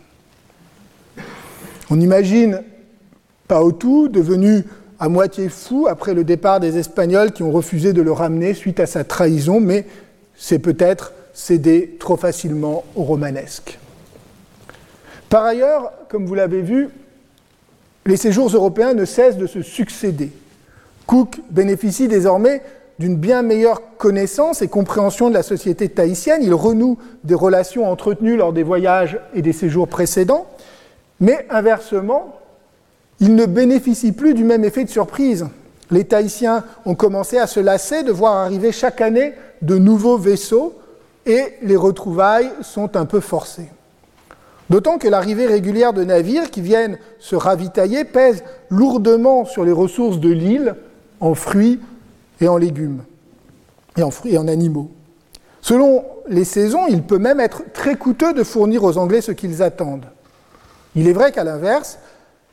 [1.90, 2.64] On imagine
[3.48, 4.64] Paotou devenu
[5.00, 8.80] à moitié fou après le départ des Espagnols qui ont refusé de le ramener suite
[8.80, 9.86] à sa trahison, mais
[10.36, 13.80] c'est peut-être céder trop facilement au romanesque.
[15.30, 16.90] Par ailleurs, comme vous l'avez vu,
[18.06, 20.32] les séjours européens ne cessent de se succéder.
[21.08, 22.62] Cook bénéficie désormais
[23.02, 26.44] d'une bien meilleure connaissance et compréhension de la société tahitienne.
[26.44, 30.46] Il renoue des relations entretenues lors des voyages et des séjours précédents,
[31.20, 32.40] mais inversement,
[33.20, 35.48] il ne bénéficie plus du même effet de surprise.
[35.90, 39.34] Les Tahitiens ont commencé à se lasser de voir arriver chaque année
[39.64, 40.76] de nouveaux vaisseaux
[41.26, 43.70] et les retrouvailles sont un peu forcées.
[44.70, 50.20] D'autant que l'arrivée régulière de navires qui viennent se ravitailler pèse lourdement sur les ressources
[50.20, 50.76] de l'île
[51.20, 51.80] en fruits
[52.42, 53.04] et en légumes,
[53.98, 54.90] et en fruits et en animaux.
[55.62, 59.62] Selon les saisons, il peut même être très coûteux de fournir aux Anglais ce qu'ils
[59.62, 60.08] attendent.
[60.96, 62.00] Il est vrai qu'à l'inverse,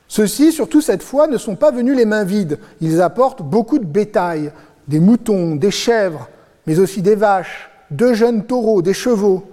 [0.09, 2.59] ceux-ci, surtout cette fois, ne sont pas venus les mains vides.
[2.81, 4.53] Ils apportent beaucoup de bétail,
[4.87, 6.29] des moutons, des chèvres,
[6.67, 9.51] mais aussi des vaches, deux jeunes taureaux, des chevaux.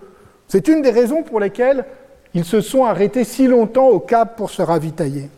[0.47, 1.85] C'est une des raisons pour lesquelles
[2.33, 5.29] ils se sont arrêtés si longtemps au Cap pour se ravitailler.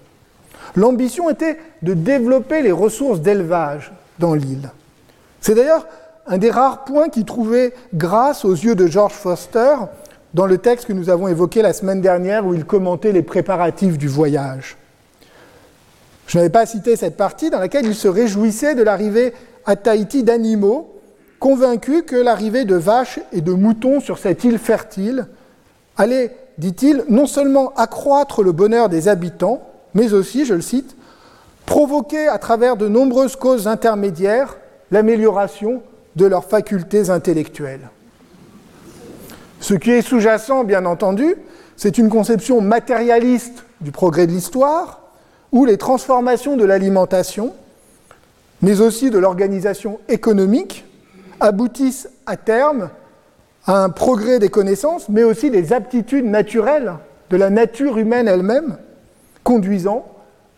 [0.75, 4.71] L'ambition était de développer les ressources d'élevage dans l'île.
[5.41, 5.87] C'est d'ailleurs
[6.27, 9.75] un des rares points qui trouvait grâce aux yeux de George Foster
[10.33, 13.97] dans le texte que nous avons évoqué la semaine dernière où il commentait les préparatifs
[13.97, 14.77] du voyage.
[16.27, 19.33] Je n'avais pas cité cette partie dans laquelle il se réjouissait de l'arrivée
[19.65, 20.93] à Tahiti d'animaux,
[21.39, 25.27] convaincu que l'arrivée de vaches et de moutons sur cette île fertile
[25.95, 29.61] allait, dit-il, non seulement accroître le bonheur des habitants,
[29.93, 30.95] mais aussi, je le cite,
[31.65, 34.57] provoquer à travers de nombreuses causes intermédiaires
[34.91, 35.81] l'amélioration
[36.15, 37.89] de leurs facultés intellectuelles.
[39.59, 41.35] Ce qui est sous-jacent, bien entendu,
[41.75, 45.01] c'est une conception matérialiste du progrès de l'histoire,
[45.51, 47.53] où les transformations de l'alimentation
[48.61, 50.85] mais aussi de l'organisation économique,
[51.39, 52.89] aboutissent à terme
[53.65, 56.93] à un progrès des connaissances, mais aussi des aptitudes naturelles
[57.29, 58.77] de la nature humaine elle-même,
[59.43, 60.07] conduisant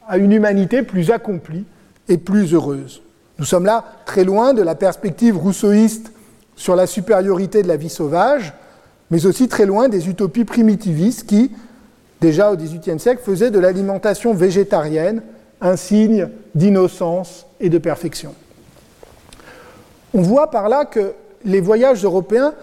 [0.08, 1.66] à une humanité plus accomplie
[2.08, 3.02] et plus heureuse.
[3.40, 6.12] Nous sommes là très loin de la perspective rousseauiste
[6.56, 8.54] sur la supériorité de la vie sauvage,
[9.12, 11.52] mais aussi très loin des utopies primitivistes qui,
[12.20, 15.22] déjà au XVIIIe siècle, faisaient de l'alimentation végétarienne
[15.62, 18.36] un signe d'innocence et de perfection.
[20.14, 21.14] On voit par là que
[21.46, 22.54] les voyages européens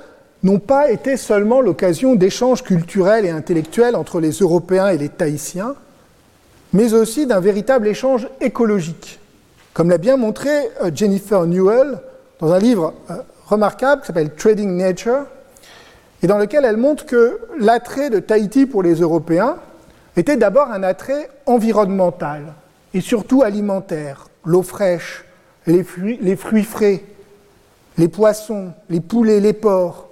[0.42, 5.74] n'ont pas été seulement l'occasion d'échanges culturels et intellectuels entre les Européens et les Tahitiens,
[6.72, 9.18] mais aussi d'un véritable échange écologique,
[9.76, 11.98] comme l'a bien montré euh, Jennifer Newell
[12.40, 15.26] dans un livre euh, remarquable qui s'appelle Trading Nature,
[16.22, 19.56] et dans lequel elle montre que l'attrait de Tahiti pour les Européens
[20.16, 22.54] était d'abord un attrait environnemental
[22.94, 24.28] et surtout alimentaire.
[24.46, 25.26] L'eau fraîche,
[25.66, 27.02] les fruits, les fruits frais,
[27.98, 30.08] les poissons, les poulets, les porcs.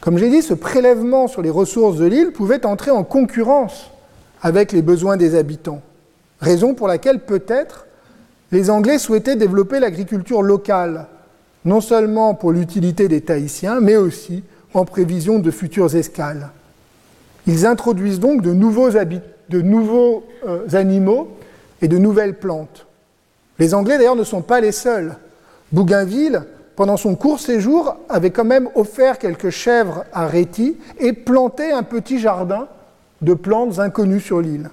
[0.00, 3.90] Comme j'ai dit, ce prélèvement sur les ressources de l'île pouvait entrer en concurrence
[4.40, 5.82] avec les besoins des habitants,
[6.40, 7.86] raison pour laquelle peut-être
[8.52, 11.06] les Anglais souhaitaient développer l'agriculture locale,
[11.64, 16.50] non seulement pour l'utilité des Tahitiens, mais aussi en prévision de futures escales.
[17.46, 18.90] Ils introduisent donc de nouveaux,
[20.46, 21.28] euh, animaux
[21.80, 22.86] et de nouvelles plantes.
[23.58, 25.16] Les Anglais d'ailleurs ne sont pas les seuls.
[25.72, 26.42] Bougainville,
[26.76, 31.82] pendant son court séjour, avait quand même offert quelques chèvres à Réti et planté un
[31.82, 32.68] petit jardin
[33.22, 34.70] de plantes inconnues sur l'île.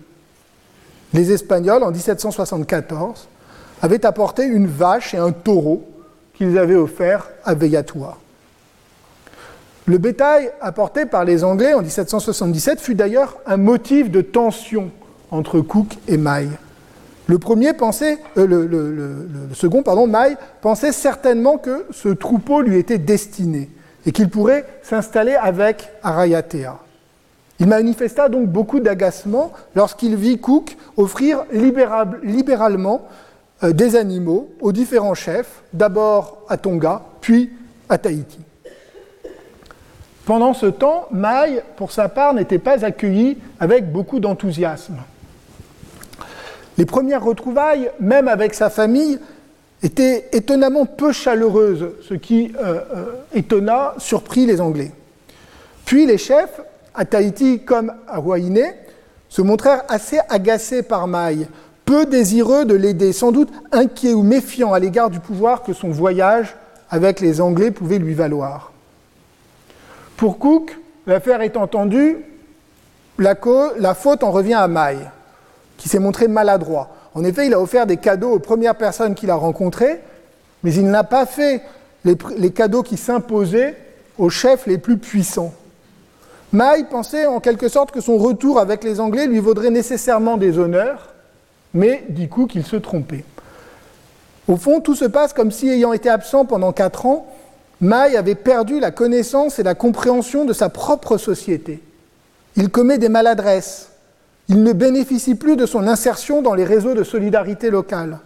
[1.14, 3.28] Les Espagnols, en 1774,
[3.84, 5.84] avaient apporté une vache et un taureau
[6.34, 8.18] qu'ils avaient offerts à Veillatoire.
[9.86, 14.90] Le bétail apporté par les Anglais en 1777 fut d'ailleurs un motif de tension
[15.32, 16.52] entre Cook et Maille.
[17.28, 22.98] Le premier pensait, euh, le, second, pardon, Maille, pensait certainement que ce troupeau lui était
[22.98, 23.70] destiné
[24.06, 26.80] et qu'il pourrait s'installer avec Arayatea.
[27.60, 33.08] Il manifesta donc beaucoup d'agacement lorsqu'il vit Cook offrir libéralement
[33.72, 37.52] des animaux aux différents chefs, d'abord à Tonga, puis
[37.90, 38.40] à Tahiti.
[40.26, 44.98] Pendant ce temps, Maï, pour sa part, n'était pas accueilli avec beaucoup d'enthousiasme.
[46.78, 49.20] Les premières retrouvailles, même avec sa famille,
[49.84, 54.92] étaient étonnamment peu chaleureuses, ce qui euh, euh, étonna, surprit les Anglais.
[55.86, 56.62] Puis les chefs,
[56.96, 58.74] à Tahiti comme à Huayne,
[59.28, 61.48] se montrèrent assez agacés par Maï,
[61.86, 65.90] peu désireux de l'aider, sans doute inquiets ou méfiants à l'égard du pouvoir que son
[65.90, 66.56] voyage
[66.90, 68.72] avec les Anglais pouvait lui valoir.
[70.18, 70.78] Pour Cook,
[71.08, 72.18] l'affaire est entendue,
[73.18, 73.36] la,
[73.96, 75.10] faute en revient à Maille,
[75.78, 76.90] qui s'est montré maladroit.
[77.16, 80.02] En effet, il a offert des cadeaux aux premières personnes qu'il a rencontrées,
[80.64, 81.62] mais il n'a pas fait
[82.06, 83.76] les, les cadeaux qui s'imposaient
[84.18, 85.54] aux chefs les plus puissants.
[86.52, 90.60] Maille pensait en quelque sorte que son retour avec les Anglais lui vaudrait nécessairement des
[90.60, 91.13] honneurs,
[91.74, 93.26] mais dit Cook qu'il se trompait.
[94.48, 97.28] Au fond, tout se passe comme si, ayant été absent pendant quatre ans,
[97.82, 101.82] Maï avait perdu la connaissance et la compréhension de sa propre société.
[102.56, 103.90] Il commet des maladresses.
[104.50, 108.20] Il ne bénéficie plus de son insertion dans les réseaux de solidarité locale.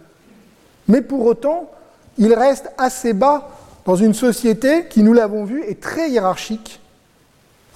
[0.88, 1.70] Mais pour autant,
[2.18, 3.48] il reste assez bas
[3.84, 6.80] dans une société qui, nous l'avons vu, est très hiérarchique.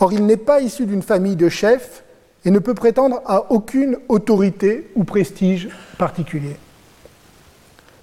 [0.00, 2.02] Or, il n'est pas issu d'une famille de chefs
[2.44, 5.68] et ne peut prétendre à aucune autorité ou prestige
[5.98, 6.56] particulier.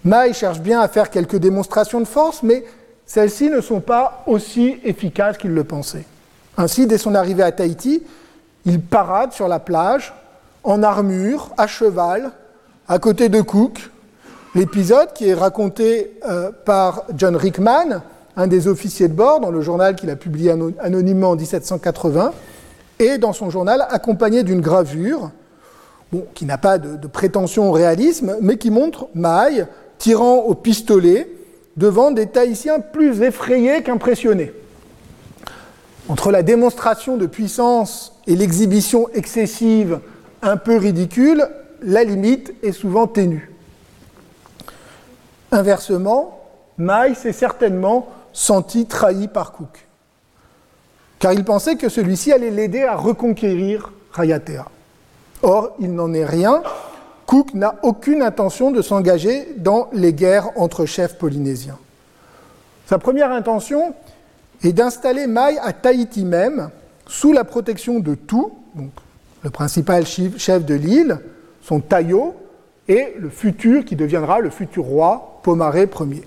[0.06, 2.64] Maï cherche bien à faire quelques démonstrations de force, mais
[3.06, 6.06] celles-ci ne sont pas aussi efficaces qu'il le pensait.
[6.58, 8.04] Ainsi, dès son arrivée à Tahiti,
[8.66, 10.14] il parade sur la plage,
[10.64, 12.32] en armure, à cheval,
[12.88, 13.90] à côté de Cook.
[14.56, 18.02] L'épisode, qui est raconté euh, par John Rickman,
[18.36, 22.34] un des officiers de bord, dans le journal qu'il a publié anonymement en 1780,
[23.00, 25.32] et dans son journal accompagné d'une gravure,
[26.34, 29.66] qui n'a pas de, prétention au réalisme, mais qui montre Maï
[29.98, 31.30] tirant au pistolet
[31.78, 34.52] devant des Tahitiens plus effrayés qu'impressionnés.
[36.08, 40.00] Entre la démonstration de puissance et l'exhibition excessive
[40.42, 41.48] un peu ridicule,
[41.82, 43.52] la limite est souvent ténue.
[45.52, 46.40] Inversement,
[46.78, 49.89] Mai s'est certainement senti trahi par Cook,
[51.20, 54.66] car il pensait que celui-ci allait l'aider à reconquérir Rayatea.
[55.42, 56.64] Or, il n'en est rien,
[57.26, 61.78] Cook n'a aucune intention de s'engager dans les guerres entre chefs polynésiens.
[62.88, 63.94] Sa première intention
[64.64, 66.72] est d'installer Mai à Tahiti même,
[67.08, 68.90] sous la protection de tout, donc
[69.44, 71.20] le principal chef de l'île,
[71.62, 72.36] son Tayo,
[72.88, 76.24] et le futur qui deviendra le futur roi, Pomaré Ier.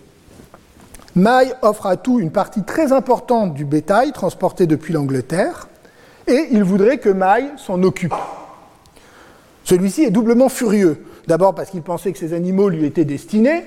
[1.14, 5.68] Mai offre à tout une partie très importante du bétail transporté depuis l'Angleterre,
[6.26, 8.14] et il voudrait que Mai s'en occupe.
[9.64, 11.04] Celui-ci est doublement furieux.
[11.26, 13.64] D'abord parce qu'il pensait que ces animaux lui étaient destinés,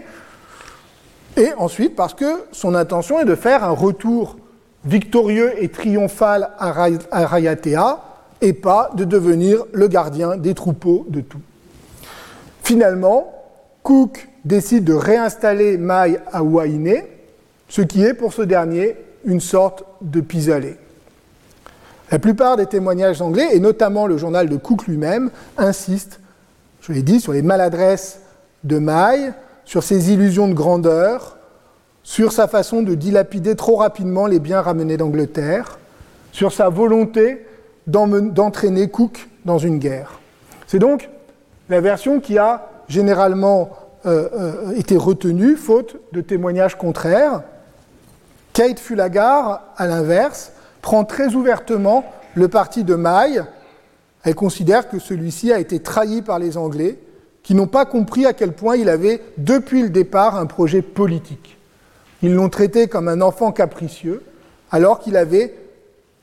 [1.38, 4.38] et ensuite parce que son intention est de faire un retour
[4.86, 8.00] victorieux et triomphal à Rayatea,
[8.42, 11.42] et pas de devenir le gardien des troupeaux de tout.
[12.64, 13.32] Finalement,
[13.84, 17.15] Cook décide de réinstaller Mai à Wainé,
[17.68, 18.96] ce qui est pour ce dernier
[19.26, 20.78] une sorte de pis-aller.
[22.12, 26.20] La plupart des témoignages anglais, et notamment le journal de Cook lui-même, insistent,
[26.82, 28.22] je l'ai dit, sur les maladresses
[28.64, 31.38] de Maille, sur ses illusions de grandeur,
[32.04, 35.80] sur sa façon de dilapider trop rapidement les biens ramenés d'Angleterre,
[36.32, 37.46] sur sa volonté
[37.88, 40.20] d'entraîner Cook dans une guerre.
[40.68, 41.10] C'est donc
[41.70, 43.72] la version qui a généralement
[44.06, 47.42] euh, euh, été retenue, faute de témoignages contraires.
[48.56, 53.44] Kate Fulagar, à l'inverse, prend très ouvertement le parti de Maille.
[54.24, 56.98] Elle considère que celui-ci a été trahi par les Anglais,
[57.44, 61.58] qui n'ont pas compris à quel point il avait, depuis le départ, un projet politique.
[62.22, 64.24] Ils l'ont traité comme un enfant capricieux,
[64.72, 65.20] alors qu'il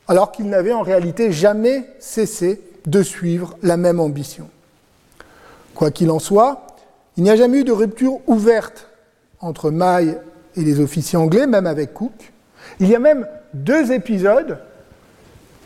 [0.09, 4.49] alors qu'il n'avait en réalité jamais cessé de suivre la même ambition.
[5.75, 6.67] Quoi qu'il en soit,
[7.19, 8.89] il n'y a jamais eu de rupture ouverte
[9.39, 10.17] entre Maille
[10.57, 12.33] et les officiers anglais, même avec Cook.
[12.81, 14.59] Il y a même deux épisodes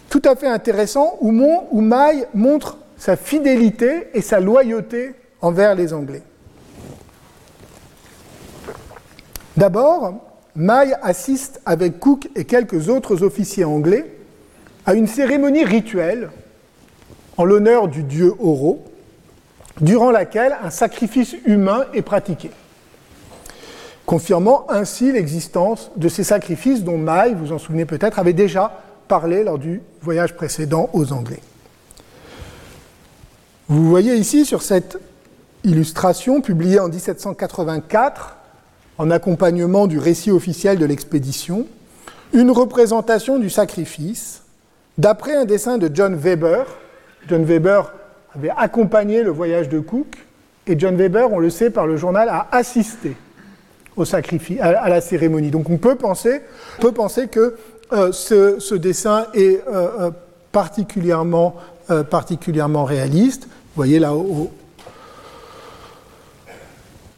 [0.08, 1.32] tout à fait intéressants où,
[1.70, 6.22] où Maille montre sa fidélité et sa loyauté envers les Anglais.
[9.56, 10.14] D'abord,
[10.54, 14.16] Maille assiste avec Cook et quelques autres officiers anglais
[14.86, 16.30] à une cérémonie rituelle
[17.36, 18.84] en l'honneur du dieu Oro,
[19.80, 22.50] durant laquelle un sacrifice humain est pratiqué
[24.06, 29.44] confirmant ainsi l'existence de ces sacrifices dont Maille, vous en souvenez peut-être, avait déjà parlé
[29.44, 31.40] lors du voyage précédent aux Anglais.
[33.68, 34.98] Vous voyez ici sur cette
[35.64, 38.36] illustration publiée en 1784,
[38.98, 41.66] en accompagnement du récit officiel de l'expédition,
[42.32, 44.42] une représentation du sacrifice
[44.98, 46.64] d'après un dessin de John Weber.
[47.28, 47.92] John Weber
[48.34, 50.16] avait accompagné le voyage de Cook
[50.68, 53.16] et John Weber, on le sait par le journal, a assisté
[53.96, 55.50] au sacrifice, à, la cérémonie.
[55.50, 56.40] Donc on peut penser,
[56.80, 57.56] peut penser que
[57.92, 60.10] euh, ce, dessin est euh, euh,
[60.52, 61.56] particulièrement,
[62.10, 63.44] particulièrement réaliste.
[63.44, 64.50] Vous voyez là au,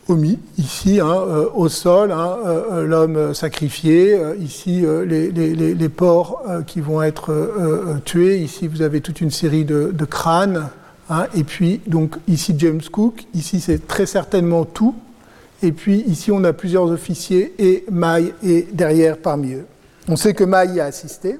[0.09, 0.16] au
[0.59, 1.22] ici, hein,
[1.55, 2.37] au sol, hein,
[2.85, 9.31] l'homme sacrifié, ici les, les, porcs qui vont être tués, ici vous avez toute une
[9.31, 10.68] série de, crânes,
[11.09, 14.97] hein, et puis donc ici James Cook, ici c'est très certainement tout,
[15.63, 19.67] et puis ici, on a plusieurs officiers et Maille est derrière parmi eux.
[20.09, 21.39] On sait que Maille y a assisté.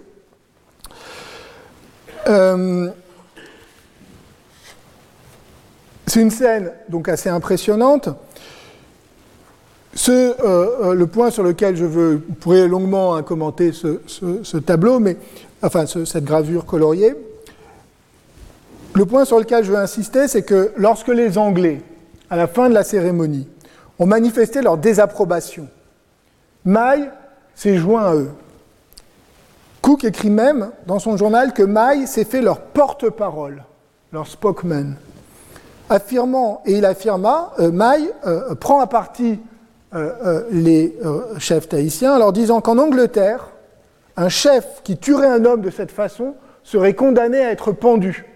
[2.27, 2.89] Euh,
[6.07, 8.09] c'est une scène donc assez impressionnante.
[10.09, 15.17] Euh, euh, le point sur lequel je veux, pourrais longuement hein, commenter ce, tableau, mais
[15.63, 17.15] enfin cette gravure coloriée.
[18.95, 21.83] Le point sur lequel je veux insister, c'est que lorsque les Anglais,
[22.31, 23.47] à la fin de la cérémonie,
[23.99, 25.69] ont manifesté leur désapprobation.
[26.65, 27.11] Maille
[27.55, 28.31] s'est joint à eux.
[29.83, 33.65] Cook écrit même dans son journal que Maille s'est fait leur porte-parole,
[34.13, 34.97] leur spokesman.
[35.91, 39.41] Affirmant, et il affirma, euh, Maille euh, prend à partie
[39.95, 40.95] euh, les
[41.39, 43.49] chefs tahitiens en leur disant qu'en Angleterre,
[44.17, 48.27] un chef qui tuerait un homme de cette façon serait condamné à être pendu.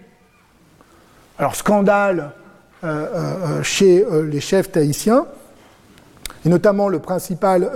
[1.37, 2.31] Alors scandale
[3.61, 5.25] chez les chefs tahitiens,
[6.45, 7.69] et notamment le principal euh,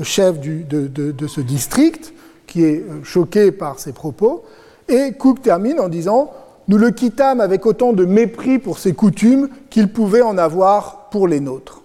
[0.00, 2.12] euh, chef de, ce district,
[2.46, 4.44] qui est euh, choqué par ces propos.
[4.88, 6.32] Et Cook termine en disant
[6.68, 11.26] Nous le quittâmes avec autant de mépris pour ses coutumes qu'il pouvait en avoir pour
[11.26, 11.82] les nôtres.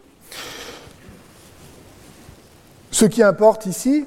[2.92, 4.06] Ce qui importe ici,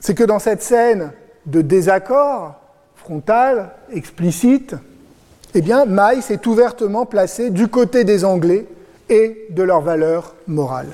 [0.00, 1.12] c'est que dans cette scène
[1.46, 2.54] de désaccord
[2.96, 4.74] frontal, explicite,
[5.54, 8.66] eh bien, Maï s'est ouvertement placé du côté des Anglais
[9.08, 10.88] et de leurs valeurs morales.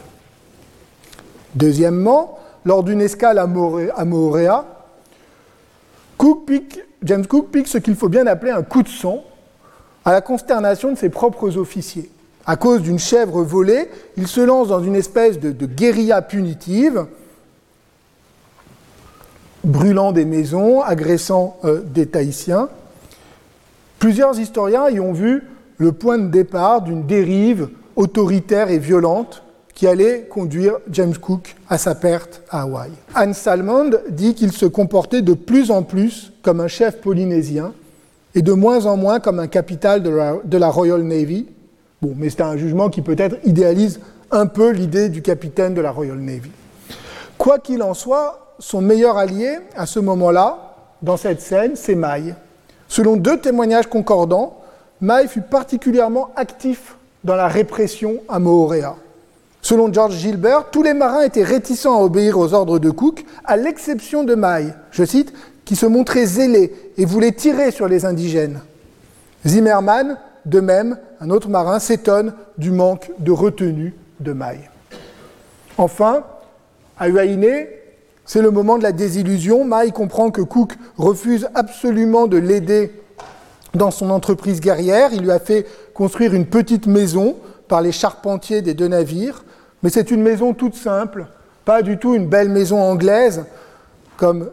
[1.55, 4.67] Deuxièmement, lors d'une escale à Moorea,
[7.03, 9.25] James Cook pique ce qu'il faut bien appeler un coup de sang
[10.05, 12.11] à la consternation de ses propres officiers.
[12.47, 17.07] À cause d'une chèvre volée, il se lance dans une espèce de, guérilla punitive,
[19.63, 22.69] brûlant des maisons, agressant euh, des Tahitiens.
[23.99, 25.45] Plusieurs historiens y ont vu
[25.77, 29.43] le point de départ d'une dérive autoritaire et violente
[29.75, 32.91] qui allait conduire James Cook à sa perte à Hawaï.
[33.15, 37.73] Anne Salmond dit qu'il se comportait de plus en plus comme un chef polynésien
[38.35, 41.47] et de moins en moins comme un capital de la, Royal Navy.
[42.03, 44.01] Bon, mais c'est un jugement qui peut-être idéalise
[44.31, 46.51] un peu l'idée du capitaine de la Royal Navy.
[47.37, 52.35] Quoi qu'il en soit, son meilleur allié à ce moment-là, dans cette scène, c'est Maille.
[52.89, 54.59] Selon deux témoignages concordants,
[55.01, 58.97] Maille fut particulièrement actif dans la répression à Moorea.
[59.71, 63.57] Selon George Gilbert, tous les marins étaient réticents à obéir aux ordres de Cook, à
[63.57, 65.33] l'exception de Maille, je cite,
[65.65, 68.63] qui se montrait zélé et voulait tirer sur les indigènes.
[69.47, 74.69] Zimmerman, de même, un autre marin, s'étonne du manque de retenue de Maille.
[75.79, 76.25] Enfin,
[76.99, 77.69] à Huaïné,
[78.25, 79.65] C'est le moment de la désillusion.
[79.65, 82.91] Mai comprend que Cook refuse absolument de l'aider
[83.75, 85.11] dans son entreprise guerrière.
[85.13, 85.65] Il lui a fait
[85.95, 87.37] construire une petite maison
[87.69, 89.45] par les charpentiers des deux navires,
[89.83, 91.27] mais c'est une maison toute simple,
[91.65, 93.45] pas du tout une belle maison anglaise
[94.17, 94.51] comme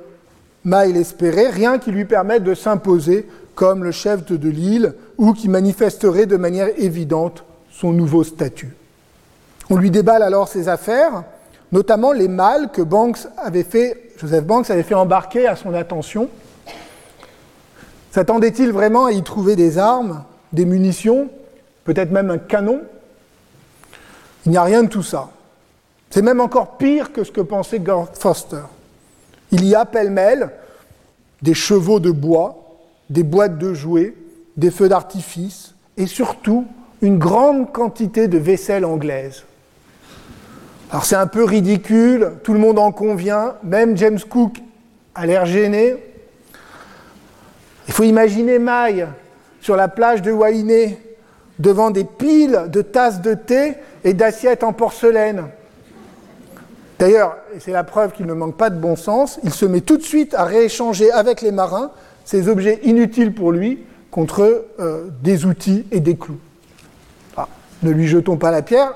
[0.63, 5.47] Mai l'espérait, rien qui lui permette de s'imposer comme le chef de l'île ou qui
[5.47, 8.75] manifesterait de manière évidente son nouveau statut.
[9.69, 11.23] On lui déballe alors ses affaires,
[11.71, 16.29] notamment les malles que Banks avait fait, Joseph Banks avait fait embarquer à son attention.
[18.11, 21.29] S'attendait-il vraiment à y trouver des armes, des munitions,
[21.83, 22.81] peut-être même un canon?
[24.47, 25.29] Il n'y a rien de tout ça.
[26.09, 28.63] C'est même encore pire que ce que pensait Gord Foster.
[29.51, 30.51] Il y a pêle-mêle
[31.41, 32.77] des chevaux de bois,
[33.09, 34.15] des boîtes de jouets,
[34.55, 36.65] des feux d'artifice et surtout
[37.01, 39.43] une grande quantité de vaisselle anglaise.
[40.91, 44.61] Alors c'est un peu ridicule, tout le monde en convient, même James Cook
[45.13, 45.97] a l'air gêné.
[47.89, 49.07] Il faut imaginer Maille
[49.59, 50.97] sur la plage de Wainé
[51.59, 53.75] devant des piles de tasses de thé
[54.07, 55.43] et d'assiettes en porcelaine.
[56.97, 59.81] D'ailleurs, et c'est la preuve qu'il ne manque pas de bon sens, il se met
[59.81, 61.91] tout de suite à rééchanger avec les marins
[62.23, 66.39] ces objets inutiles pour lui contre euh, des outils et des clous.
[67.35, 67.49] Ah,
[67.83, 68.93] ne lui jetons pas la pierre,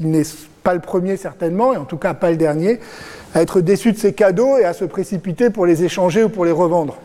[0.00, 0.24] il n'est
[0.62, 2.80] pas le premier certainement, et en tout cas pas le dernier,
[3.34, 6.46] à être déçu de ses cadeaux et à se précipiter pour les échanger ou pour
[6.46, 6.96] les revendre.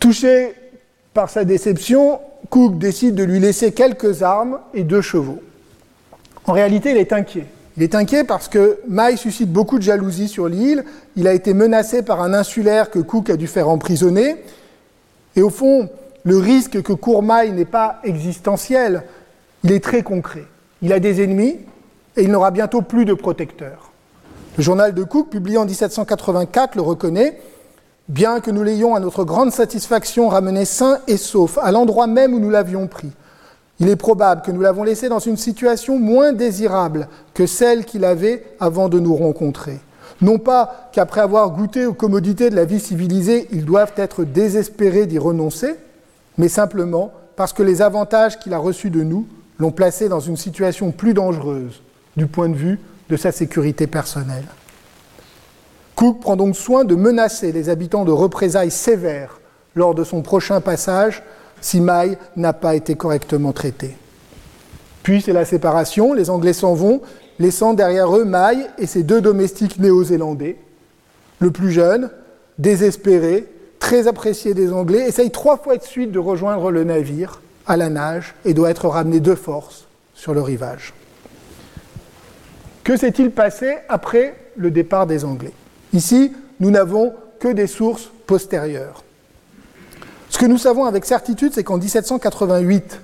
[0.00, 0.54] Touché
[1.12, 2.20] par sa déception,
[2.52, 5.40] Cook décide de lui laisser quelques armes et deux chevaux.
[6.44, 7.46] En réalité, il est inquiet.
[7.78, 10.84] Il est inquiet parce que Mai suscite beaucoup de jalousie sur l'île.
[11.16, 14.36] Il a été menacé par un insulaire que Cook a dû faire emprisonner.
[15.34, 15.88] Et au fond,
[16.24, 19.04] le risque que court Mai n'est pas existentiel,
[19.64, 20.44] il est très concret.
[20.82, 21.56] Il a des ennemis
[22.18, 23.92] et il n'aura bientôt plus de protecteurs.
[24.58, 27.40] Le journal de Cook, publié en 1784, le reconnaît.
[28.08, 32.34] Bien que nous l'ayons à notre grande satisfaction ramené sain et sauf à l'endroit même
[32.34, 33.12] où nous l'avions pris,
[33.78, 38.04] il est probable que nous l'avons laissé dans une situation moins désirable que celle qu'il
[38.04, 39.80] avait avant de nous rencontrer.
[40.20, 45.06] Non pas qu'après avoir goûté aux commodités de la vie civilisée, ils doivent être désespérés
[45.06, 45.74] d'y renoncer,
[46.38, 49.26] mais simplement parce que les avantages qu'il a reçus de nous
[49.58, 51.82] l'ont placé dans une situation plus dangereuse
[52.16, 52.78] du point de vue
[53.08, 54.44] de sa sécurité personnelle.
[55.96, 59.40] Cook prend donc soin de menacer les habitants de représailles sévères
[59.74, 61.22] lors de son prochain passage
[61.60, 63.96] si Mai n'a pas été correctement traité.
[65.02, 67.00] Puis c'est la séparation, les Anglais s'en vont,
[67.38, 70.56] laissant derrière eux Mai et ses deux domestiques néo-zélandais.
[71.38, 72.10] Le plus jeune,
[72.58, 77.76] désespéré, très apprécié des Anglais, essaye trois fois de suite de rejoindre le navire à
[77.76, 80.94] la nage et doit être ramené de force sur le rivage.
[82.84, 85.52] Que s'est-il passé après le départ des Anglais?
[85.92, 89.02] Ici, nous n'avons que des sources postérieures.
[90.30, 93.00] Ce que nous savons avec certitude, c'est qu'en 1788,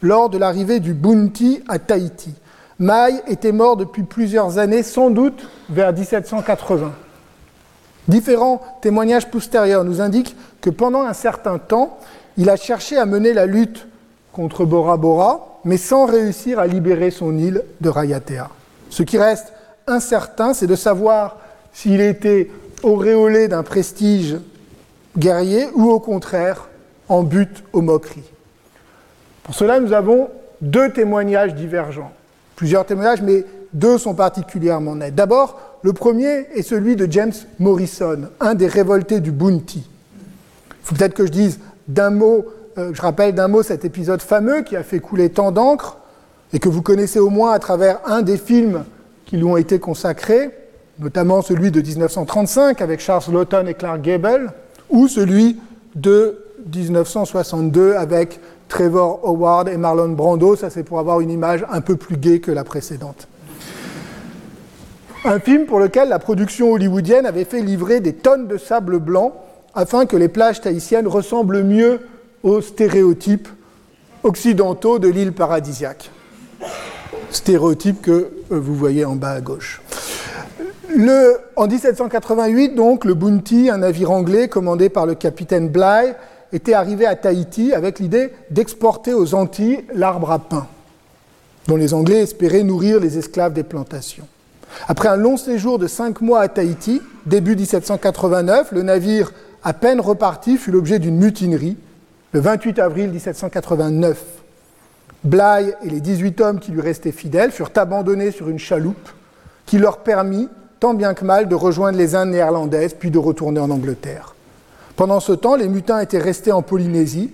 [0.00, 2.34] lors de l'arrivée du Bounty à Tahiti,
[2.78, 6.92] Mai était mort depuis plusieurs années, sans doute vers 1780.
[8.08, 11.98] Différents témoignages postérieurs nous indiquent que pendant un certain temps,
[12.36, 13.86] il a cherché à mener la lutte
[14.32, 18.48] contre Bora Bora, mais sans réussir à libérer son île de Rayatea.
[18.90, 19.52] Ce qui reste
[19.86, 21.36] incertain, c'est de savoir
[21.72, 22.50] s'il était
[22.82, 24.36] auréolé d'un prestige
[25.16, 26.68] guerrier ou au contraire
[27.08, 28.30] en but aux moqueries.
[29.42, 32.12] Pour cela, nous avons deux témoignages divergents.
[32.56, 35.14] Plusieurs témoignages, mais deux sont particulièrement nets.
[35.14, 39.84] D'abord, le premier est celui de James Morrison, un des révoltés du Bounty.
[39.84, 41.58] Il faut peut-être que je dise
[41.98, 45.98] euh, je rappelle d'un mot cet épisode fameux qui a fait couler tant d'encre
[46.52, 48.84] et que vous connaissez au moins à travers un des films
[49.26, 50.50] qui lui ont été consacrés,
[51.02, 54.52] notamment celui de 1935 avec Charles Lawton et Clark Gable,
[54.88, 55.58] ou celui
[55.94, 61.80] de 1962 avec Trevor Howard et Marlon Brando, ça c'est pour avoir une image un
[61.80, 63.28] peu plus gaie que la précédente.
[65.24, 69.34] Un film pour lequel la production hollywoodienne avait fait livrer des tonnes de sable blanc
[69.74, 72.00] afin que les plages tahitiennes ressemblent mieux
[72.42, 73.48] aux stéréotypes
[74.22, 76.10] occidentaux de l'île paradisiaque.
[77.30, 79.81] Stéréotypes que euh, vous voyez en bas à gauche.
[80.94, 86.14] Le, en 1788, donc, le Bounty, un navire anglais commandé par le capitaine Bligh,
[86.52, 90.66] était arrivé à Tahiti avec l'idée d'exporter aux Antilles l'arbre à pain,
[91.66, 94.26] dont les Anglais espéraient nourrir les esclaves des plantations.
[94.86, 99.32] Après un long séjour de cinq mois à Tahiti, début 1789, le navire,
[99.64, 101.78] à peine reparti, fut l'objet d'une mutinerie
[102.32, 104.22] le 28 avril 1789,
[105.24, 109.08] Bligh et les 18 hommes qui lui restaient fidèles furent abandonnés sur une chaloupe
[109.66, 110.48] qui leur permit,
[110.82, 114.34] tant bien que mal, de rejoindre les Indes néerlandaises, puis de retourner en Angleterre.
[114.96, 117.30] Pendant ce temps, les mutins étaient restés en Polynésie,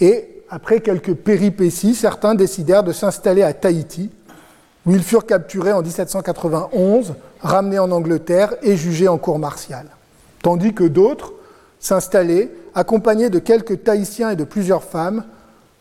[0.00, 4.12] et après quelques péripéties, certains décidèrent de s'installer à Tahiti,
[4.86, 9.88] où ils furent capturés en 1791, ramenés en Angleterre et jugés en cour martiale.
[10.40, 11.32] Tandis que d'autres
[11.80, 15.24] s'installaient, accompagnés de quelques Tahitiens et de plusieurs femmes,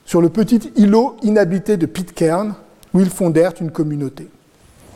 [0.03, 2.55] sur le petit îlot inhabité de Pitcairn,
[2.91, 4.31] où ils fondèrent une communauté.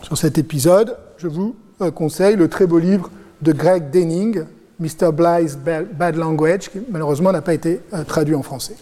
[0.01, 1.55] Sur cet épisode, je vous
[1.93, 3.09] conseille le très beau livre
[3.41, 4.43] de Greg Denning,
[4.79, 5.11] Mr.
[5.11, 8.75] Blythe's Bad Language, qui malheureusement n'a pas été euh, traduit en français.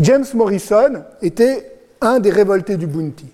[0.00, 3.26] James Morrison était un des révoltés du Bounty.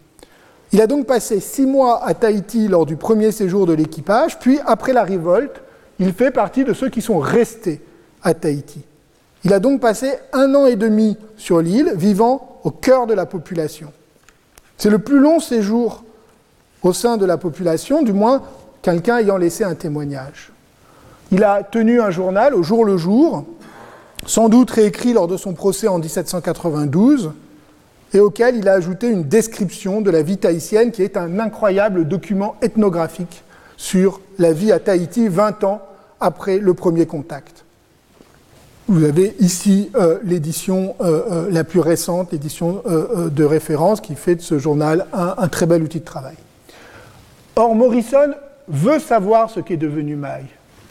[0.72, 4.58] Il a donc passé six mois à Tahiti lors du premier séjour de l'équipage, puis
[4.66, 5.62] après la révolte,
[5.98, 7.80] il fait partie de ceux qui sont restés
[8.22, 8.82] à Tahiti.
[9.44, 13.26] Il a donc passé un an et demi sur l'île, vivant au cœur de la
[13.26, 13.92] population.
[14.78, 16.03] C'est le plus long séjour
[16.84, 18.42] au sein de la population, du moins
[18.82, 20.52] quelqu'un ayant laissé un témoignage.
[21.32, 23.44] Il a tenu un journal au jour le jour,
[24.26, 27.32] sans doute réécrit lors de son procès en 1792,
[28.12, 32.06] et auquel il a ajouté une description de la vie tahitienne qui est un incroyable
[32.06, 33.42] document ethnographique
[33.76, 35.82] sur la vie à Tahiti 20 ans
[36.20, 37.64] après le premier contact.
[38.86, 44.36] Vous avez ici euh, l'édition euh, euh, la plus récente, l'édition de référence, qui fait
[44.36, 46.36] de ce journal un, un, très bel outil de travail.
[47.56, 48.34] Or, Morrison
[48.68, 50.44] veut savoir ce qu'est devenu Maï.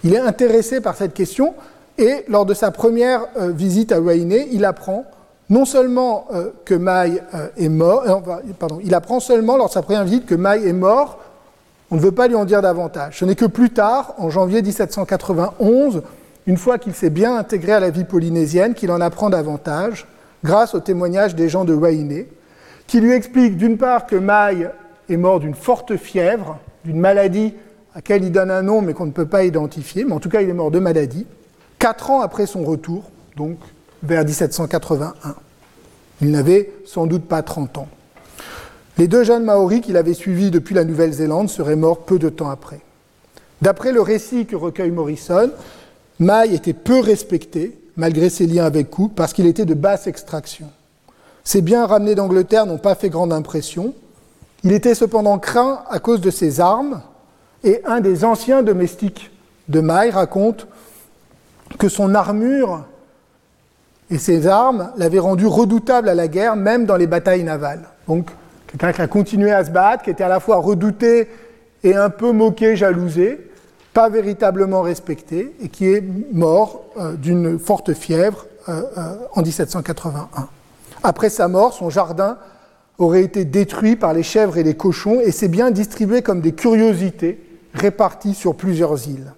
[0.04, 1.54] Il est intéressé par cette question
[1.98, 5.06] et lors de sa première visite à Wainé, il apprend
[5.50, 6.28] non seulement
[6.66, 7.22] que Maï
[7.58, 8.04] est mort,
[8.84, 11.20] il apprend seulement lors de sa première visite que Maï est mort.
[11.92, 13.20] On ne veut pas lui en dire davantage.
[13.20, 16.02] Ce n'est que plus tard, en janvier 1791,
[16.48, 20.08] une fois qu'il s'est bien intégré à la vie polynésienne, qu'il en apprend davantage,
[20.44, 22.28] grâce au témoignage des gens de Wainé,
[22.88, 24.70] qui lui expliquent d'une part que Maï
[25.10, 27.54] est mort d'une forte fièvre, d'une maladie
[27.94, 30.30] à laquelle il donne un nom mais qu'on ne peut pas identifier, mais en tout
[30.30, 31.26] cas il est mort de maladie,
[31.80, 33.04] quatre ans après son retour,
[33.36, 33.58] donc
[34.02, 35.14] vers 1781.
[36.22, 37.88] Il n'avait sans doute pas 30 ans.
[38.98, 42.50] Les deux jeunes Maoris qu'il avait suivis depuis la Nouvelle-Zélande seraient morts peu de temps
[42.50, 42.80] après.
[43.62, 45.50] D'après le récit que recueille Morrison,
[46.20, 50.68] Maï était peu respecté, malgré ses liens avec Cook, parce qu'il était de basse extraction.
[51.44, 53.94] Ses biens ramenés d'Angleterre n'ont pas fait grande impression.
[54.64, 57.02] Il était cependant craint à cause de ses armes,
[57.64, 59.32] et un des anciens domestiques
[59.68, 60.68] de Maï raconte
[61.80, 62.84] que son armure
[64.10, 67.88] et ses armes l'avaient rendu redoutable à la guerre, même dans les batailles navales.
[68.08, 68.30] Donc,
[68.68, 71.30] quelqu'un qui a continué à se battre, qui était à la fois redouté
[71.84, 73.50] et un peu moqué, jalousé,
[73.94, 80.28] pas véritablement respecté et qui est mort euh, d'une forte fièvre euh, euh, en 1781.
[81.04, 82.38] Après sa mort, son jardin
[82.98, 86.54] aurait été détruit par les chèvres et les cochons et ses biens distribués comme des
[86.54, 87.40] curiosités
[87.74, 89.34] réparties sur plusieurs îles.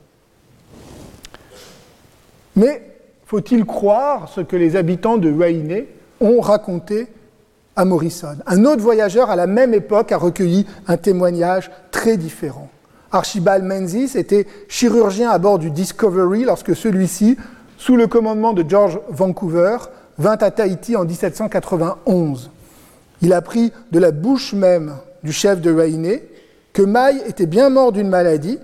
[2.55, 2.81] Mais
[3.25, 5.87] faut-il croire ce que les habitants de Wainé
[6.21, 7.07] ont raconté
[7.75, 8.37] à Morrison?
[8.45, 12.69] Un autre voyageur à la même époque a recueilli un témoignage très différent.
[13.11, 17.37] Archibald Menzies était chirurgien à bord du Discovery lorsque celui-ci,
[17.77, 19.77] sous le commandement de George Vancouver,
[20.17, 22.51] vint à Tahiti en 1791.
[23.21, 26.23] Il apprit de la bouche même du chef de Wainé
[26.73, 28.59] que Maï était bien mort d'une maladie,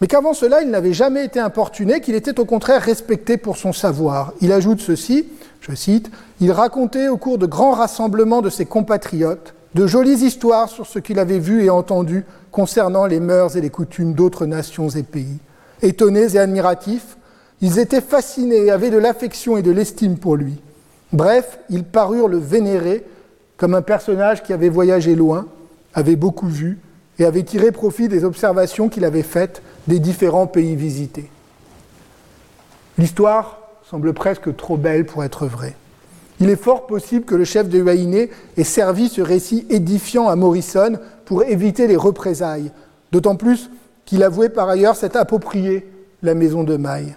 [0.00, 3.72] mais qu'avant cela, il n'avait jamais été importuné, qu'il était au contraire respecté pour son
[3.72, 4.32] savoir.
[4.40, 5.28] Il ajoute ceci,
[5.60, 6.10] je cite,
[6.40, 10.98] Il racontait au cours de grands rassemblements de ses compatriotes de jolies histoires sur ce
[10.98, 15.38] qu'il avait vu et entendu concernant les mœurs et les coutumes d'autres nations et pays.
[15.80, 17.16] Étonnés et admiratifs,
[17.60, 20.60] ils étaient fascinés et avaient de l'affection et de l'estime pour lui.
[21.12, 23.04] Bref, ils parurent le vénérer
[23.62, 25.46] comme un personnage qui avait voyagé loin,
[25.94, 26.80] avait beaucoup vu
[27.20, 31.30] et avait tiré profit des observations qu'il avait faites des différents pays visités.
[32.98, 35.76] L'histoire semble presque trop belle pour être vraie.
[36.40, 40.34] Il est fort possible que le chef de Wainé ait servi ce récit édifiant à
[40.34, 42.72] Morrison pour éviter les représailles,
[43.12, 43.70] d'autant plus
[44.06, 45.86] qu'il avouait par ailleurs s'être approprié
[46.24, 47.14] la maison de Maille.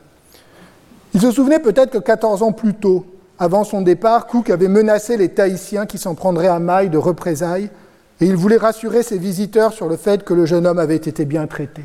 [1.15, 3.03] Il se souvenait peut-être que 14 ans plus tôt,
[3.37, 7.69] avant son départ, Cook avait menacé les Tahitiens qui s'en prendraient à Maille de représailles,
[8.21, 11.25] et il voulait rassurer ses visiteurs sur le fait que le jeune homme avait été
[11.25, 11.81] bien traité.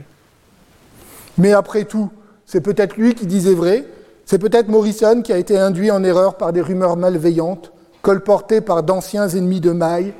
[1.38, 2.10] Mais après tout,
[2.46, 3.84] c'est peut-être lui qui disait vrai,
[4.26, 7.72] c'est peut-être Morrison qui a été induit en erreur par des rumeurs malveillantes,
[8.02, 10.12] colportées par d'anciens ennemis de Maille,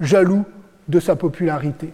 [0.00, 0.44] jaloux
[0.88, 1.92] de sa popularité.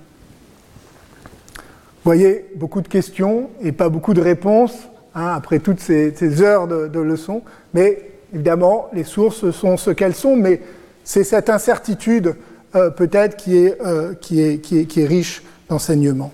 [2.04, 4.76] Vous voyez, beaucoup de questions et pas beaucoup de réponses
[5.14, 7.42] hein, après toutes ces, heures de, leçons,
[7.72, 10.60] mais évidemment, les sources sont ce qu'elles sont, mais
[11.04, 12.34] c'est cette incertitude
[12.74, 16.32] euh, peut-être qui, euh, est, est riche d'enseignements.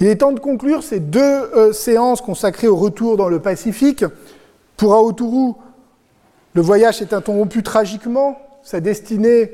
[0.00, 4.04] Il est temps de conclure ces deux euh, séances consacrées au retour dans le Pacifique.
[4.76, 5.52] Pour Aoturu,
[6.54, 9.52] le voyage s'est interrompu tragiquement, sa destinée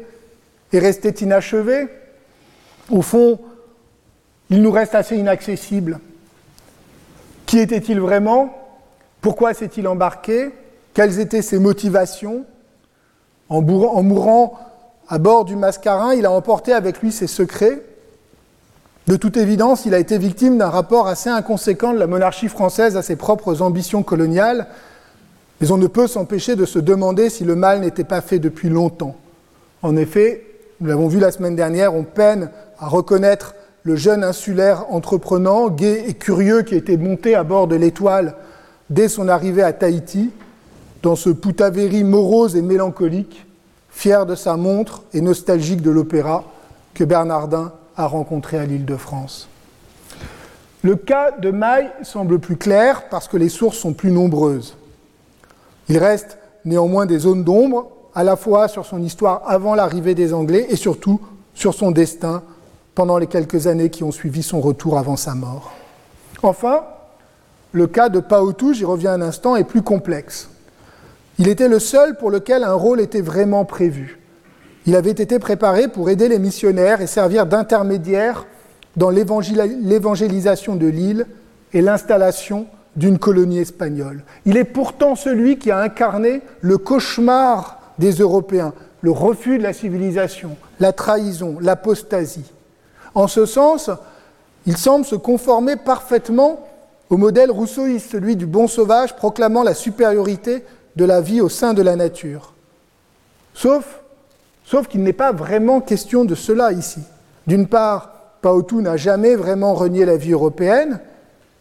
[0.72, 1.86] est restée inachevée.
[2.90, 3.38] Au fond,
[4.50, 6.00] il nous reste assez inaccessible.
[7.46, 8.56] Qui était-il vraiment?
[9.20, 10.50] Pourquoi s'est-il embarqué?
[10.94, 12.44] Quelles étaient ses motivations
[13.48, 14.58] en, mourant
[15.08, 17.82] à bord du mascarin, il a emporté avec lui ses secrets.
[19.06, 22.96] De toute évidence, il a été victime d'un rapport assez inconséquent de la monarchie française
[22.96, 24.68] à ses propres ambitions coloniales,
[25.60, 28.68] mais on ne peut s'empêcher de se demander si le mal n'était pas fait depuis
[28.68, 29.16] longtemps.
[29.82, 30.46] En effet,
[30.80, 36.04] nous l'avons vu la semaine dernière, on peine à reconnaître le jeune insulaire entreprenant, gai
[36.08, 38.36] et curieux qui était monté à bord de l'Étoile
[38.88, 40.30] dès son arrivée à Tahiti,
[41.02, 43.44] dans ce Poutaveri morose et mélancolique,
[43.90, 46.44] fier de sa montre et nostalgique de l'opéra
[46.94, 49.48] que Bernardin a rencontré à l'île de France.
[50.82, 54.76] Le cas de Maille semble plus clair parce que les sources sont plus nombreuses.
[55.88, 60.34] Il reste néanmoins des zones d'ombre, à la fois sur son histoire avant l'arrivée des
[60.34, 61.20] Anglais et surtout
[61.54, 62.42] sur son destin
[62.94, 65.72] pendant les quelques années qui ont suivi son retour avant sa mort.
[66.42, 66.84] Enfin,
[67.72, 70.48] le cas de Paotou, j'y reviens un instant, est plus complexe.
[71.38, 74.18] Il était le seul pour lequel un rôle était vraiment prévu.
[74.86, 78.46] Il avait été préparé pour aider les missionnaires et servir d'intermédiaire
[78.96, 81.26] dans l'évangélisation de l'île
[81.72, 82.66] et l'installation
[82.96, 84.24] d'une colonie espagnole.
[84.44, 89.72] Il est pourtant celui qui a incarné le cauchemar des Européens, le refus de la
[89.72, 92.52] civilisation, la trahison, l'apostasie.
[93.14, 93.90] En ce sens,
[94.66, 96.68] il semble se conformer parfaitement
[97.08, 100.64] au modèle rousseauiste, celui du bon sauvage proclamant la supériorité
[100.96, 102.52] de la vie au sein de la nature.
[103.54, 104.00] Sauf,
[104.88, 107.00] qu'il n'est pas vraiment question de cela ici.
[107.46, 111.00] D'une part, Paotou n'a jamais vraiment renié la vie européenne.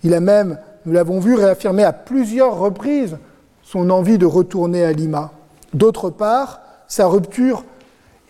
[0.04, 3.18] Il a même, nous l'avons vu, réaffirmé à plusieurs reprises
[3.64, 5.32] son envie de retourner à Lima.
[5.74, 7.64] D'autre part, sa rupture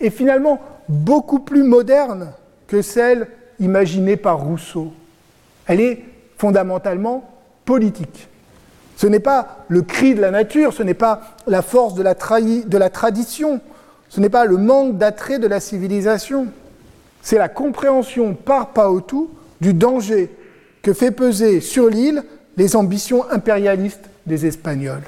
[0.00, 2.32] est finalement beaucoup plus moderne
[2.66, 3.28] que celle
[3.58, 4.92] imaginée par Rousseau.
[5.66, 6.04] Elle est
[6.36, 7.24] fondamentalement
[7.64, 8.28] politique.
[8.96, 12.14] Ce n'est pas le cri de la nature, ce n'est pas la force de la,
[12.90, 13.60] tradition,
[14.08, 16.46] ce n'est pas le manque d'attrait de la civilisation.
[17.22, 19.30] C'est la compréhension par Paotou
[19.60, 20.30] du danger
[20.82, 22.22] que fait peser sur l'île
[22.56, 25.04] les ambitions impérialistes des Espagnols.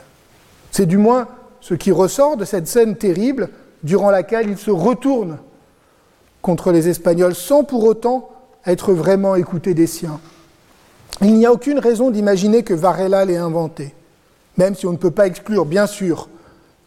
[0.70, 1.28] C'est du moins
[1.60, 3.48] ce qui ressort de cette scène terrible
[3.82, 5.38] durant laquelle il se retourne
[6.42, 8.30] contre les Espagnols sans pour autant
[8.66, 10.20] être vraiment écouté des siens.
[11.20, 13.94] Il n'y a aucune raison d'imaginer que Varela l'ait inventé,
[14.56, 16.28] même si on ne peut pas exclure, bien sûr,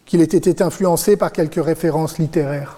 [0.05, 2.77] qu'il ait été influencé par quelques références littéraires.